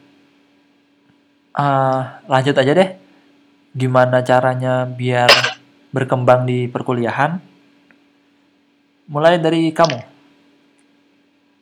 [1.53, 2.97] Ah, lanjut aja deh.
[3.77, 5.29] Gimana caranya biar
[5.93, 7.37] berkembang di perkuliahan?
[9.05, 10.01] Mulai dari kamu.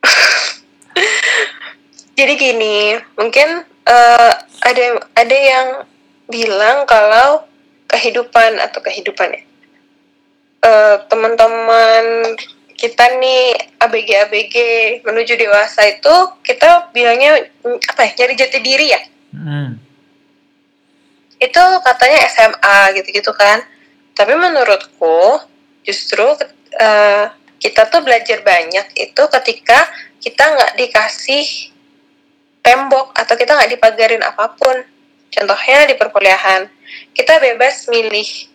[2.18, 4.32] Jadi gini, mungkin eh,
[4.64, 5.68] ada ada yang
[6.28, 7.44] bilang kalau
[7.88, 9.42] kehidupan atau kehidupan ya.
[10.64, 12.34] Eh, teman-teman
[12.74, 14.56] kita nih ABG ABG
[15.04, 19.02] menuju dewasa itu kita bilangnya mm, apa ya nyari jati diri ya.
[19.34, 19.82] Hmm.
[21.42, 23.60] itu katanya SMA gitu-gitu kan.
[24.14, 25.42] Tapi menurutku
[25.84, 26.24] justru
[26.80, 27.24] eh,
[27.60, 29.84] kita tuh belajar banyak itu ketika
[30.22, 31.73] kita nggak dikasih
[32.64, 34.76] tembok atau kita nggak dipagarin apa pun.
[35.28, 36.66] Contohnya di perkuliahan
[37.12, 38.54] kita bebas milih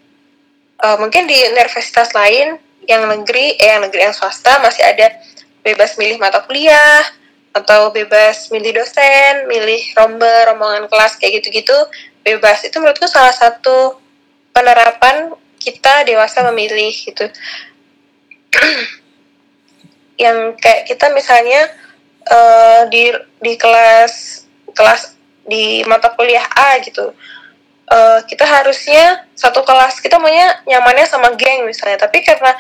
[0.80, 2.56] Eh, mungkin di universitas lain
[2.88, 5.12] yang negeri eh yang negeri yang swasta masih ada.
[5.60, 7.04] Bebas milih mata kuliah
[7.52, 11.76] atau bebas milih dosen, milih rombel, rombongan kelas kayak gitu-gitu
[12.24, 12.64] bebas.
[12.64, 14.00] Itu menurutku salah satu
[14.56, 17.28] penerapan kita dewasa memilih gitu.
[20.24, 21.68] Yang kayak kita misalnya
[22.30, 23.04] eh, di
[23.42, 25.18] di kelas kelas
[25.50, 27.12] di mata kuliah A gitu.
[27.90, 32.06] Eh, kita harusnya satu kelas kita maunya nyamannya sama geng misalnya.
[32.06, 32.54] Tapi karena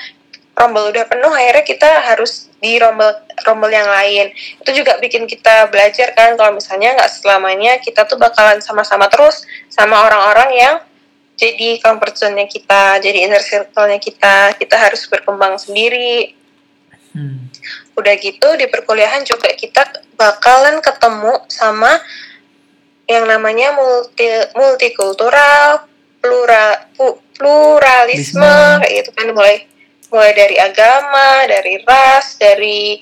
[0.58, 3.14] rombel udah penuh akhirnya kita harus di rombel
[3.46, 4.34] rombel yang lain.
[4.60, 9.46] Itu juga bikin kita belajar kan kalau misalnya nggak selamanya kita tuh bakalan sama-sama terus
[9.70, 10.76] sama orang-orang yang
[11.40, 14.58] jadi comfort zone-nya kita jadi inner circle-nya kita.
[14.60, 16.36] Kita harus berkembang sendiri
[17.10, 17.50] Hmm.
[17.98, 19.82] udah gitu di perkuliahan juga kita
[20.14, 21.98] bakalan ketemu sama
[23.10, 25.90] yang namanya multi multikultural
[26.22, 26.86] plural
[27.34, 28.82] pluralisme Lisme.
[28.86, 29.66] kayak gitu kan mulai
[30.14, 33.02] mulai dari agama dari ras dari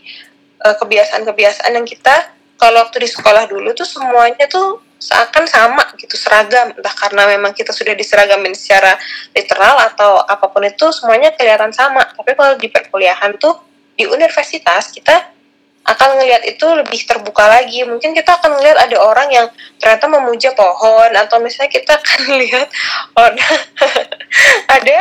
[0.64, 6.18] eh, kebiasaan-kebiasaan yang kita kalau waktu di sekolah dulu tuh semuanya tuh seakan sama gitu
[6.18, 8.97] seragam entah karena memang kita sudah diseragamin secara
[9.36, 13.66] literal atau apa pun itu semuanya kelihatan sama tapi kalau di perkuliahan tuh
[13.98, 15.34] di universitas kita
[15.88, 19.48] akan ngelihat itu lebih terbuka lagi mungkin kita akan ngelihat ada orang yang
[19.80, 22.68] ternyata memuja pohon atau misalnya kita akan lihat
[23.28, 23.48] ada
[24.68, 24.98] ada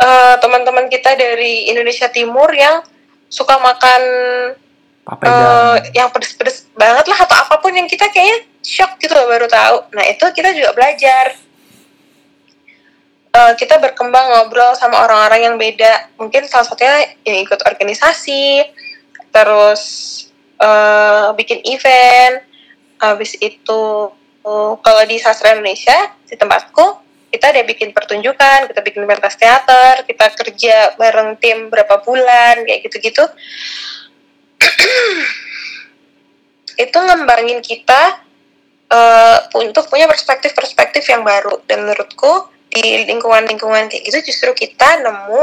[0.00, 2.84] uh, teman-teman kita dari Indonesia Timur yang
[3.26, 4.02] suka makan
[5.06, 9.46] uh, yang pedes-pedes banget lah atau apa pun yang kita kayaknya shock gitu loh baru
[9.46, 9.94] tahu.
[9.94, 11.38] Nah itu kita juga belajar.
[13.36, 16.08] Uh, kita berkembang ngobrol sama orang-orang yang beda.
[16.16, 18.64] Mungkin salah satunya yang ikut organisasi,
[19.28, 19.82] terus
[20.56, 22.40] uh, bikin event.
[22.96, 24.08] Habis itu
[24.40, 30.08] uh, kalau di sastra Indonesia di tempatku kita ada bikin pertunjukan, kita bikin pentas teater,
[30.08, 33.20] kita kerja bareng tim berapa bulan kayak gitu-gitu.
[36.88, 38.24] itu ngembangin kita
[38.88, 45.42] uh, untuk punya perspektif-perspektif yang baru dan menurutku di lingkungan-lingkungan kayak gitu justru kita nemu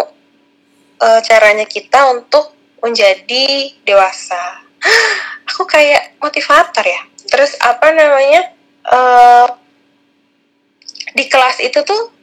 [1.01, 2.53] uh, caranya kita untuk
[2.85, 4.61] menjadi dewasa.
[5.49, 7.01] Aku kayak motivator ya.
[7.25, 8.53] Terus apa namanya
[8.85, 9.47] uh,
[11.17, 12.13] di kelas itu tuh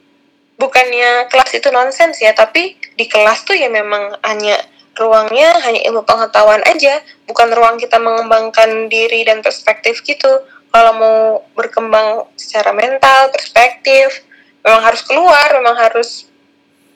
[0.55, 4.61] bukannya kelas itu nonsens ya tapi di kelas tuh ya memang hanya
[4.93, 7.03] ruangnya hanya ilmu pengetahuan aja.
[7.27, 10.47] Bukan ruang kita mengembangkan diri dan perspektif gitu.
[10.71, 11.19] Kalau mau
[11.51, 14.30] berkembang secara mental perspektif
[14.61, 16.09] memang harus keluar memang harus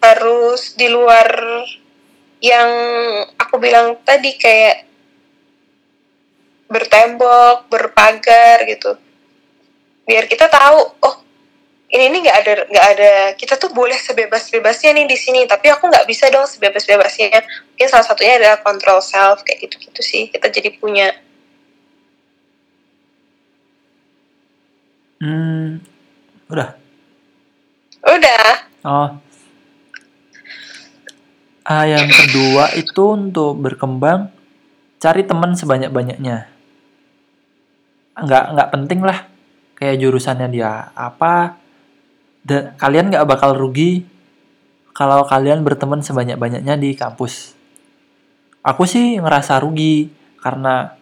[0.01, 1.29] harus di luar
[2.43, 2.69] yang
[3.41, 4.85] aku bilang tadi kayak
[6.69, 8.97] bertembok berpagar gitu.
[10.05, 11.15] Biar kita tahu oh
[11.89, 15.69] ini ini nggak ada nggak ada kita tuh boleh sebebas bebasnya nih di sini tapi
[15.69, 20.01] aku nggak bisa dong sebebas bebasnya mungkin salah satunya adalah control self kayak gitu gitu
[20.01, 21.09] sih kita jadi punya.
[25.15, 25.79] Hmm,
[26.51, 26.84] udah.
[28.05, 28.45] Udah.
[28.85, 29.09] Oh.
[31.65, 34.29] Ah, yang kedua itu untuk berkembang
[35.01, 36.45] cari teman sebanyak-banyaknya.
[38.15, 39.25] Nggak nggak penting lah
[39.73, 41.57] kayak jurusannya dia apa.
[42.45, 44.05] Dan kalian nggak bakal rugi
[44.93, 47.57] kalau kalian berteman sebanyak-banyaknya di kampus.
[48.61, 50.93] Aku sih ngerasa rugi karena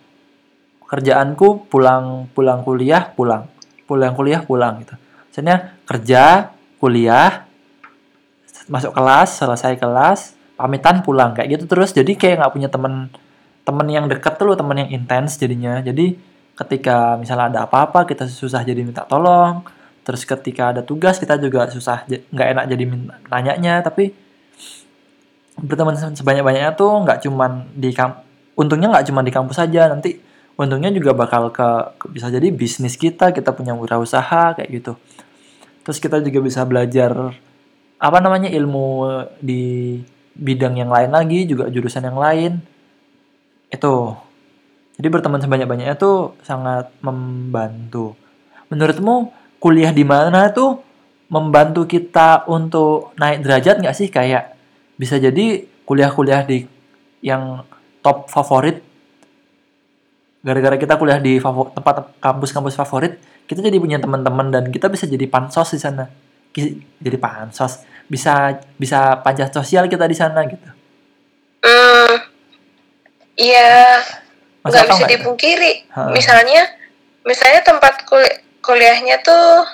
[0.94, 3.50] kerjaanku pulang pulang kuliah pulang
[3.90, 4.94] pulang kuliah pulang gitu
[5.34, 6.53] misalnya kerja
[6.84, 7.48] kuliah
[8.68, 11.96] masuk kelas selesai kelas pamitan pulang kayak gitu terus.
[11.96, 13.08] Jadi kayak nggak punya temen
[13.64, 15.80] temen yang dekat tuh temen yang intens jadinya.
[15.80, 16.20] Jadi
[16.60, 19.64] ketika misalnya ada apa-apa kita susah jadi minta tolong.
[20.04, 23.80] Terus ketika ada tugas kita juga susah nggak enak jadi minta nanyanya.
[23.80, 24.12] Tapi
[25.64, 28.28] berteman sebanyak-banyaknya tuh nggak cuman di kamp
[28.60, 30.20] untungnya nggak cuma di kampus saja nanti
[30.58, 34.98] untungnya juga bakal ke, bisa jadi bisnis kita kita punya wirausaha kayak gitu
[35.84, 37.12] terus kita juga bisa belajar
[38.00, 39.08] apa namanya ilmu
[39.40, 39.96] di
[40.34, 42.60] bidang yang lain lagi juga jurusan yang lain.
[43.70, 44.18] Itu.
[45.00, 48.14] Jadi berteman sebanyak-banyaknya tuh sangat membantu.
[48.70, 50.82] Menurutmu kuliah di mana tuh
[51.32, 54.12] membantu kita untuk naik derajat nggak sih?
[54.12, 54.54] Kayak
[54.98, 56.66] bisa jadi kuliah-kuliah di
[57.24, 57.64] yang
[58.04, 58.84] top favorit
[60.44, 63.16] gara-gara kita kuliah di tempat kampus-kampus favorit
[63.48, 66.08] kita jadi punya teman-teman dan kita bisa jadi pansos di sana.
[66.56, 67.84] Jadi pansos.
[68.08, 70.70] Bisa bisa pajak sosial kita di sana gitu.
[71.64, 72.14] Hmm,
[73.36, 74.00] iya.
[74.64, 75.92] Nggak bisa dipungkiri.
[75.92, 76.08] Ha.
[76.16, 76.64] misalnya
[77.28, 78.24] misalnya tempat kul
[78.64, 79.68] kuliahnya tuh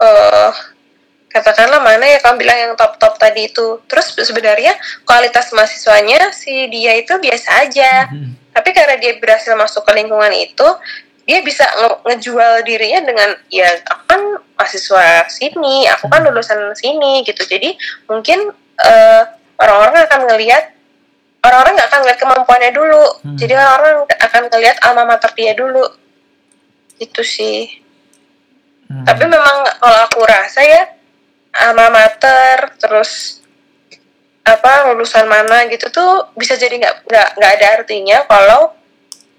[0.00, 0.50] uh,
[1.28, 3.84] katakanlah mana ya kamu bilang yang top top tadi itu.
[3.84, 8.08] Terus sebenarnya kualitas mahasiswanya si dia itu biasa aja.
[8.08, 8.32] Hmm.
[8.52, 10.68] Tapi karena dia berhasil masuk ke lingkungan itu
[11.22, 14.22] dia bisa nge ngejual dirinya dengan ya aku kan
[14.58, 17.78] mahasiswa sini aku kan lulusan sini gitu jadi
[18.10, 18.50] mungkin
[18.82, 19.22] eh,
[19.62, 20.64] orang-orang akan ngelihat
[21.42, 23.38] orang-orang nggak akan ngeliat kemampuannya dulu hmm.
[23.38, 25.84] jadi orang-orang akan ngelihat alma mater dia dulu
[26.98, 27.70] itu sih
[28.90, 29.06] hmm.
[29.06, 30.82] tapi memang kalau aku rasa ya
[31.54, 33.42] alma mater terus
[34.42, 38.74] apa lulusan mana gitu tuh bisa jadi nggak nggak nggak ada artinya kalau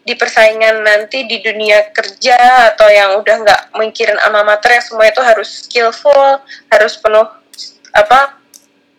[0.04, 5.08] di persaingan nanti di dunia kerja atau yang udah nggak mikirin alma mater yang semua
[5.08, 7.28] itu harus skillful harus penuh
[7.96, 8.36] apa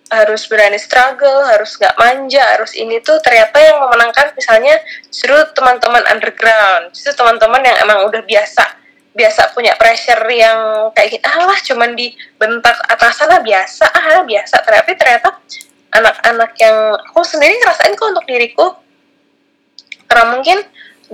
[0.08, 4.80] harus berani struggle harus nggak manja harus ini tuh ternyata yang memenangkan misalnya
[5.12, 8.64] justru teman-teman underground justru teman-teman yang emang udah biasa
[9.14, 14.58] biasa punya pressure yang kayak gitu ah lah cuman dibentak atasan lah biasa ah biasa.
[14.58, 15.38] Tapi ternyata
[15.94, 18.66] anak-anak yang aku sendiri ngerasain kok untuk diriku
[20.10, 20.58] karena mungkin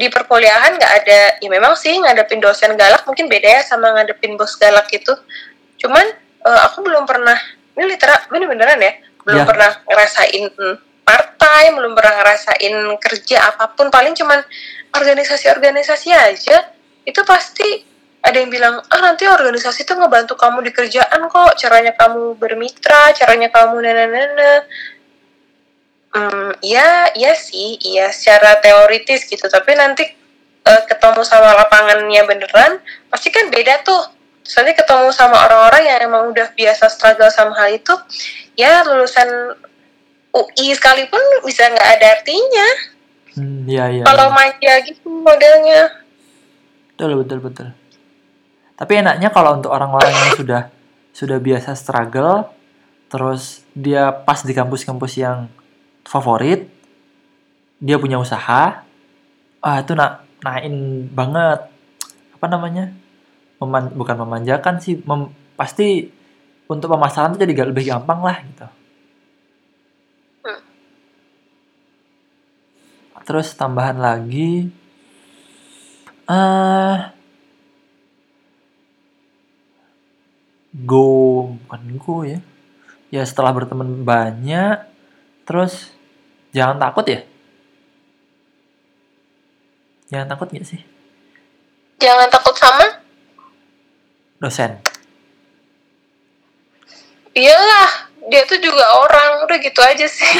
[0.00, 4.40] di perkuliahan nggak ada ya memang sih ngadepin dosen galak mungkin beda ya sama ngadepin
[4.40, 5.12] bos galak itu.
[5.76, 6.08] Cuman
[6.48, 7.36] eh, aku belum pernah
[7.76, 8.92] ini literal ini beneran ya?
[9.28, 9.46] Belum Ya.
[9.46, 10.44] pernah ngerasain
[11.04, 14.40] part time belum pernah ngerasain kerja apa pun paling cuman
[14.96, 16.72] organisasi-organisasi aja.
[17.04, 17.84] Itu pasti
[18.20, 23.16] ada yang bilang ah nanti organisasi itu ngebantu kamu di kerjaan kok caranya kamu bermitra
[23.16, 24.52] caranya kamu nana nana
[26.10, 29.46] Hmm, iya, iya sih, iya secara teoritis gitu.
[29.46, 30.02] Tapi nanti
[30.66, 34.02] eh, ketemu sama lapangannya beneran, pasti kan beda tuh.
[34.50, 37.94] Nanti ketemu sama orang-orang yang emang udah biasa struggle sama hal itu,
[38.58, 39.54] ya lulusan
[40.34, 42.68] UI sekalipun bisa nggak ada artinya.
[43.38, 44.02] Hmm, iya iya.
[44.02, 44.34] Kalau iya.
[44.34, 45.82] manja gitu modelnya.
[46.98, 47.68] Betul betul betul.
[48.74, 50.62] Tapi enaknya kalau untuk orang-orang yang sudah
[51.14, 52.50] sudah biasa struggle,
[53.06, 55.46] terus dia pas di kampus-kampus yang
[56.10, 56.66] favorit,
[57.78, 58.82] dia punya usaha,
[59.62, 61.70] ah itu nak naikin banget.
[62.34, 62.90] Apa namanya?
[63.62, 66.10] Meman- bukan memanjakan sih, mem- pasti
[66.66, 68.66] untuk pemasaran itu jadi gak lebih gampang lah gitu.
[70.42, 70.62] Hmm.
[73.22, 74.66] Terus tambahan lagi,
[76.26, 76.98] eh
[80.86, 82.38] go bukan go ya
[83.10, 84.86] ya setelah berteman banyak
[85.42, 85.90] terus
[86.50, 87.20] jangan takut ya?
[90.10, 90.82] Jangan takut nggak sih?
[92.02, 92.86] Jangan takut sama.
[94.40, 94.80] dosen.
[97.36, 99.44] Iyalah, dia tuh juga orang.
[99.44, 100.32] Udah gitu aja sih.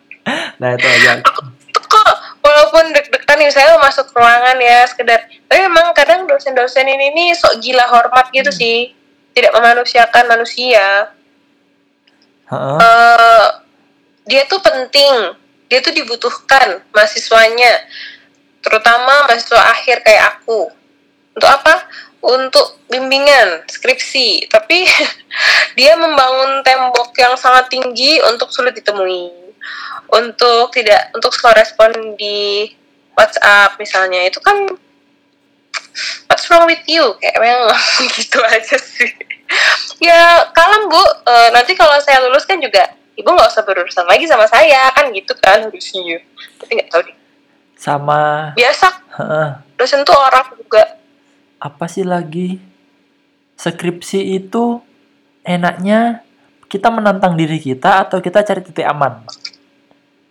[0.60, 1.20] nah itu aja.
[1.20, 2.08] Tuh kok
[2.40, 5.28] walaupun deg-degan nih saya masuk ruangan ya sekedar.
[5.28, 8.96] Tapi memang kadang dosen-dosen ini nih sok gila hormat gitu sih.
[9.36, 11.12] Tidak memanusiakan manusia.
[12.48, 12.78] Heeh.
[12.80, 13.46] Eh,
[14.24, 15.36] dia tuh penting
[15.74, 17.82] dia tuh dibutuhkan mahasiswanya
[18.62, 20.70] terutama mahasiswa akhir kayak aku.
[21.34, 21.82] Untuk apa?
[22.22, 24.46] Untuk bimbingan skripsi.
[24.46, 24.86] Tapi
[25.78, 29.34] dia membangun tembok yang sangat tinggi untuk sulit ditemui.
[30.14, 32.70] Untuk tidak untuk slow respon di
[33.18, 34.30] WhatsApp misalnya.
[34.30, 34.70] Itu kan
[36.30, 37.18] what's wrong with you?
[37.18, 37.74] Kayak memang
[38.14, 39.10] gitu aja sih.
[39.98, 41.02] Ya kalem bu.
[41.02, 45.10] Eh, nanti kalau saya lulus kan juga ibu nggak usah berurusan lagi sama saya kan
[45.14, 46.18] gitu kan harusnya.
[46.58, 47.16] Tapi nggak tahu deh.
[47.78, 48.54] Sama.
[48.58, 48.88] Biasa.
[49.18, 49.48] Heeh,
[49.78, 50.98] dosen tuh orang juga.
[51.62, 52.58] Apa sih lagi?
[53.54, 54.82] Skripsi itu
[55.46, 56.26] enaknya
[56.66, 59.22] kita menantang diri kita atau kita cari titik aman?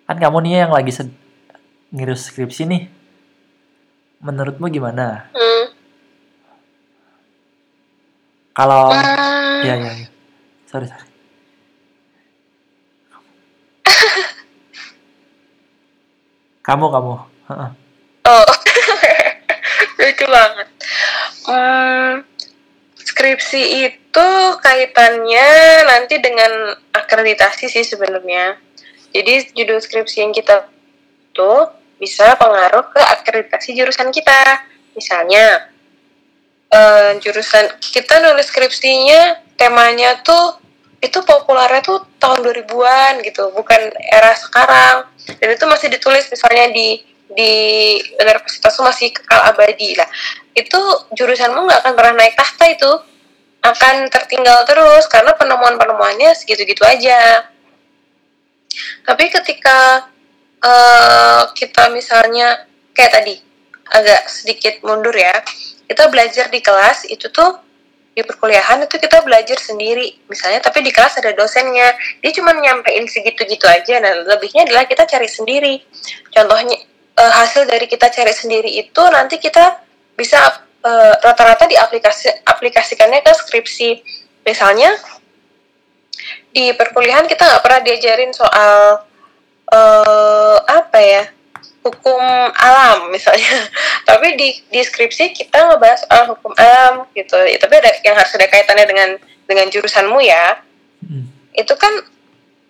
[0.03, 0.91] Kan kamu nih yang lagi
[1.95, 2.83] ngurus skripsi nih.
[4.23, 5.31] Menurutmu gimana?
[5.31, 5.65] Hmm.
[8.53, 10.07] kalau Hmm, ya ya ya.
[10.69, 11.12] Sorry sorry
[16.63, 17.15] kamu kamu.
[18.23, 18.51] Oh,
[19.99, 20.67] lucu banget.
[21.43, 22.23] Hmm,
[22.95, 24.29] skripsi itu
[24.63, 25.49] kaitannya
[25.83, 28.55] nanti dengan akreditasi sih sebenarnya.
[29.11, 30.71] Jadi judul skripsi yang kita
[31.29, 31.53] itu
[31.99, 34.63] bisa pengaruh ke akreditasi jurusan kita.
[34.95, 35.67] Misalnya
[36.71, 40.63] eh, jurusan kita nulis skripsinya temanya tuh
[41.03, 45.11] itu populernya tuh tahun 2000-an gitu, bukan era sekarang.
[45.23, 46.99] Dan itu masih ditulis misalnya di
[47.33, 47.53] di
[48.19, 50.09] universitas masih kekal abadi lah.
[50.53, 50.77] Itu
[51.15, 52.91] jurusanmu nggak akan pernah naik tahta itu,
[53.63, 57.47] akan tertinggal terus karena penemuan-penemuannya segitu-gitu aja.
[59.07, 60.11] Tapi ketika
[60.59, 63.35] eh, kita misalnya kayak tadi
[63.93, 65.33] agak sedikit mundur ya,
[65.87, 67.62] kita belajar di kelas itu tuh
[68.13, 71.97] di perkuliahan itu kita belajar sendiri misalnya tapi di kelas ada dosennya.
[72.21, 73.97] Dia cuma nyampein segitu-gitu aja.
[73.97, 75.81] Nah lebihnya adalah kita cari sendiri.
[76.29, 76.77] Contohnya
[77.17, 79.81] eh, hasil dari kita cari sendiri itu nanti kita
[80.13, 80.37] bisa
[80.85, 83.89] eh, rata-rata diaplikasi aplikasikannya ke skripsi.
[84.45, 84.93] Misalnya
[86.53, 89.09] di perkuliahan kita nggak pernah diajarin soal
[89.73, 91.23] eh apa ya
[91.83, 92.23] hukum
[92.55, 93.67] alam misalnya.
[94.09, 97.35] Tapi di di skripsi kita ngebahas soal hukum alam gitu.
[97.43, 99.09] Ya, tapi ada yang harus ada kaitannya dengan
[99.45, 100.63] dengan jurusanmu ya.
[101.03, 101.27] Hmm.
[101.51, 101.91] itu kan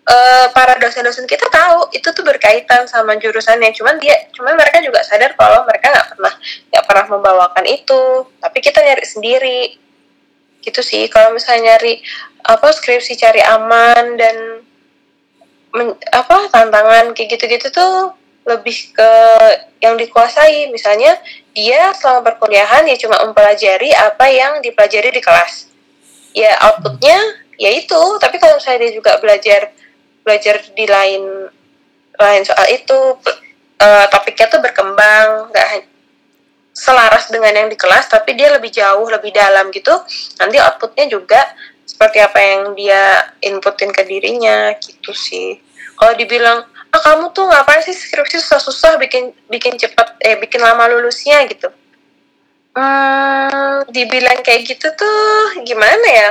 [0.09, 3.69] eh, para dosen-dosen kita tahu itu tuh berkaitan sama jurusannya.
[3.77, 6.33] Cuman dia cuman mereka juga sadar kalau mereka nggak pernah
[6.73, 8.27] nggak pernah membawakan itu.
[8.41, 9.61] Tapi kita nyari sendiri.
[10.65, 11.05] Gitu sih.
[11.13, 12.01] Kalau misalnya nyari
[12.43, 14.35] apa skripsi cari aman dan
[15.77, 19.11] men- apa tantangan kayak gitu-gitu tuh lebih ke
[19.79, 20.71] yang dikuasai.
[20.71, 21.17] Misalnya
[21.55, 25.69] dia selama perkuliahan ya cuma mempelajari apa yang dipelajari di kelas.
[26.35, 27.17] Ya outputnya
[27.59, 28.01] ya itu.
[28.19, 29.71] Tapi kalau misalnya dia juga belajar
[30.23, 31.23] belajar di lain
[32.13, 32.99] lain soal itu
[33.81, 35.69] eh, topiknya tuh berkembang nggak
[36.73, 39.93] selaras dengan yang di kelas tapi dia lebih jauh lebih dalam gitu
[40.41, 41.37] nanti outputnya juga
[41.83, 45.59] seperti apa yang dia inputin ke dirinya gitu sih.
[45.93, 50.85] Kalau dibilang ah kamu tuh ngapain sih skripsi susah-susah bikin bikin cepat eh bikin lama
[50.93, 51.73] lulusnya gitu?
[52.73, 56.29] Hmm, dibilang kayak gitu tuh gimana ya?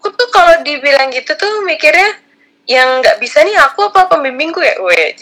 [0.00, 2.16] Aku tuh kalau dibilang gitu tuh mikirnya
[2.64, 4.80] yang nggak bisa nih aku apa pembimbingku ya?
[4.80, 5.12] Gue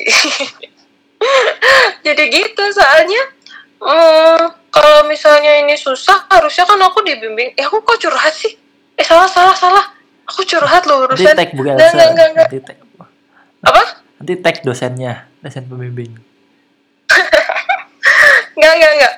[2.07, 3.23] jadi gitu soalnya.
[3.83, 7.51] Hmm, kalau misalnya ini susah harusnya kan aku dibimbing.
[7.59, 8.55] Eh aku kok curhat sih?
[8.95, 9.98] Eh salah salah salah
[10.29, 12.49] aku curhat loh Nanti urusan tag Bu Nggak, nggak, nggak, nggak.
[12.49, 12.77] Nanti tag.
[13.65, 13.83] apa
[14.19, 16.13] Nanti tag dosennya, dosen pembimbing.
[18.59, 19.15] nggak nggak nggak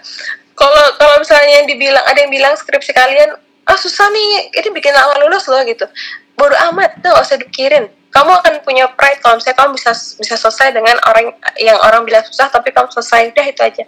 [0.52, 3.32] kalau kalau misalnya yang dibilang ada yang bilang skripsi kalian
[3.64, 5.88] ah susah nih ini bikin lama lulus loh gitu
[6.36, 9.90] bodo amat tuh gak usah dipikirin kamu akan punya pride kalau misalnya kamu bisa
[10.20, 13.84] bisa selesai dengan orang yang orang bilang susah tapi kamu selesai udah itu aja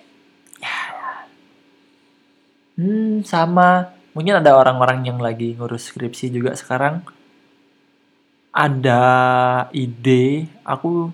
[2.72, 3.92] Hmm, sama.
[4.12, 7.00] Mungkin ada orang-orang yang lagi ngurus skripsi juga sekarang.
[8.52, 9.02] Ada
[9.72, 11.08] ide, aku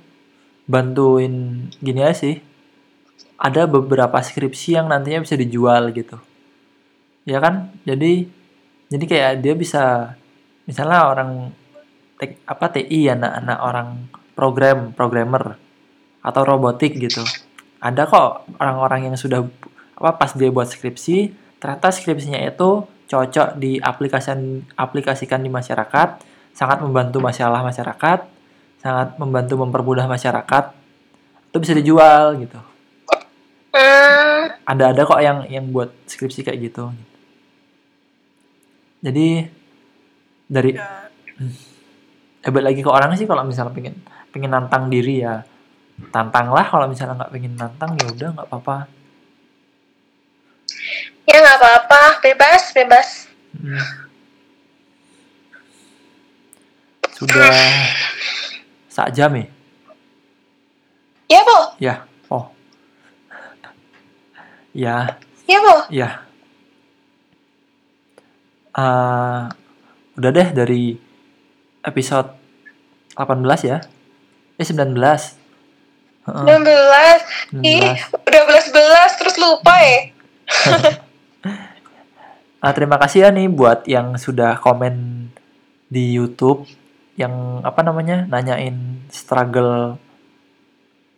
[0.66, 2.36] bantuin gini aja sih.
[3.38, 6.18] Ada beberapa skripsi yang nantinya bisa dijual gitu.
[7.22, 7.70] Ya kan?
[7.86, 8.26] Jadi
[8.90, 10.16] jadi kayak dia bisa
[10.66, 11.54] misalnya orang
[12.18, 13.88] tek- apa TI anak-anak orang
[14.34, 15.54] program, programmer
[16.18, 17.22] atau robotik gitu.
[17.78, 19.46] Ada kok orang-orang yang sudah
[19.94, 26.08] apa pas dia buat skripsi ternyata skripsinya itu cocok diaplikasikan aplikasikan di masyarakat
[26.52, 28.38] sangat membantu masalah masyarakat
[28.78, 30.64] sangat membantu mempermudah masyarakat.
[31.50, 32.58] Itu bisa dijual gitu.
[33.74, 36.90] Hmm, ada ada kok yang yang buat skripsi kayak gitu.
[39.02, 39.44] Jadi
[40.48, 40.72] dari
[42.42, 43.94] eh, balik lagi ke orang sih kalau misalnya pengen
[44.30, 45.42] pengen nantang diri ya.
[46.14, 48.97] Tantanglah kalau misalnya nggak pengen nantang ya udah nggak apa-apa
[51.28, 53.08] ya nggak apa-apa bebas bebas
[53.58, 53.80] Hmm.
[57.18, 57.50] Sudah
[58.86, 59.50] sak jam ya?
[61.26, 61.94] ya bu Ya.
[62.30, 62.46] Oh.
[64.70, 65.18] Ya,
[65.50, 66.22] ya bu ya.
[68.78, 69.40] Eh,
[70.14, 70.94] udah deh dari
[71.82, 72.30] episode
[73.18, 73.82] 18 ya.
[74.54, 74.94] Eh 19.
[76.30, 78.22] Heeh, 16 ih 19.
[78.22, 79.98] udah belas belas terus lupa ya
[82.58, 85.28] Nah, terima kasih ya nih buat yang sudah komen
[85.88, 86.66] di YouTube
[87.14, 89.98] yang apa namanya nanyain struggle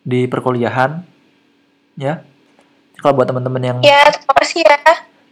[0.05, 1.01] di perkuliahan
[1.97, 2.21] ya.
[3.01, 4.77] Kalau buat teman-teman yang ya terima kasih ya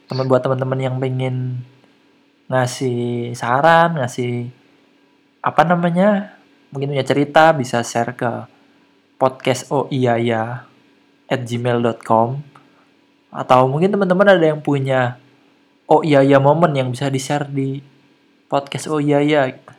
[0.09, 1.69] teman buat teman-teman yang pengen
[2.49, 4.49] ngasih saran, ngasih
[5.45, 6.41] apa namanya
[6.73, 8.49] mungkin punya cerita bisa share ke
[9.21, 10.65] podcast oh iya ya
[11.29, 12.41] at gmail.com
[13.29, 15.21] atau mungkin teman-teman ada yang punya
[15.89, 17.81] oh iya ya momen yang bisa di share di
[18.47, 19.73] podcast oh iya ya gitu.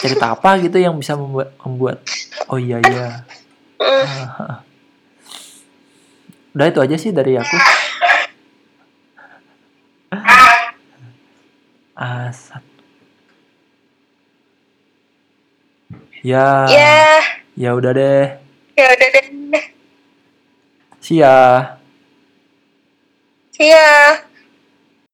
[0.00, 1.98] cerita apa gitu yang bisa membuat membuat
[2.48, 3.24] oh iya ya
[3.80, 4.60] Hmm,
[6.52, 7.56] udah itu aja sih dari aku
[11.96, 12.60] Asat.
[16.20, 17.20] Ya, ya
[17.56, 18.24] ya udah deh.
[18.76, 19.26] ya udah deh
[21.00, 21.76] See ya.
[23.50, 24.20] see ya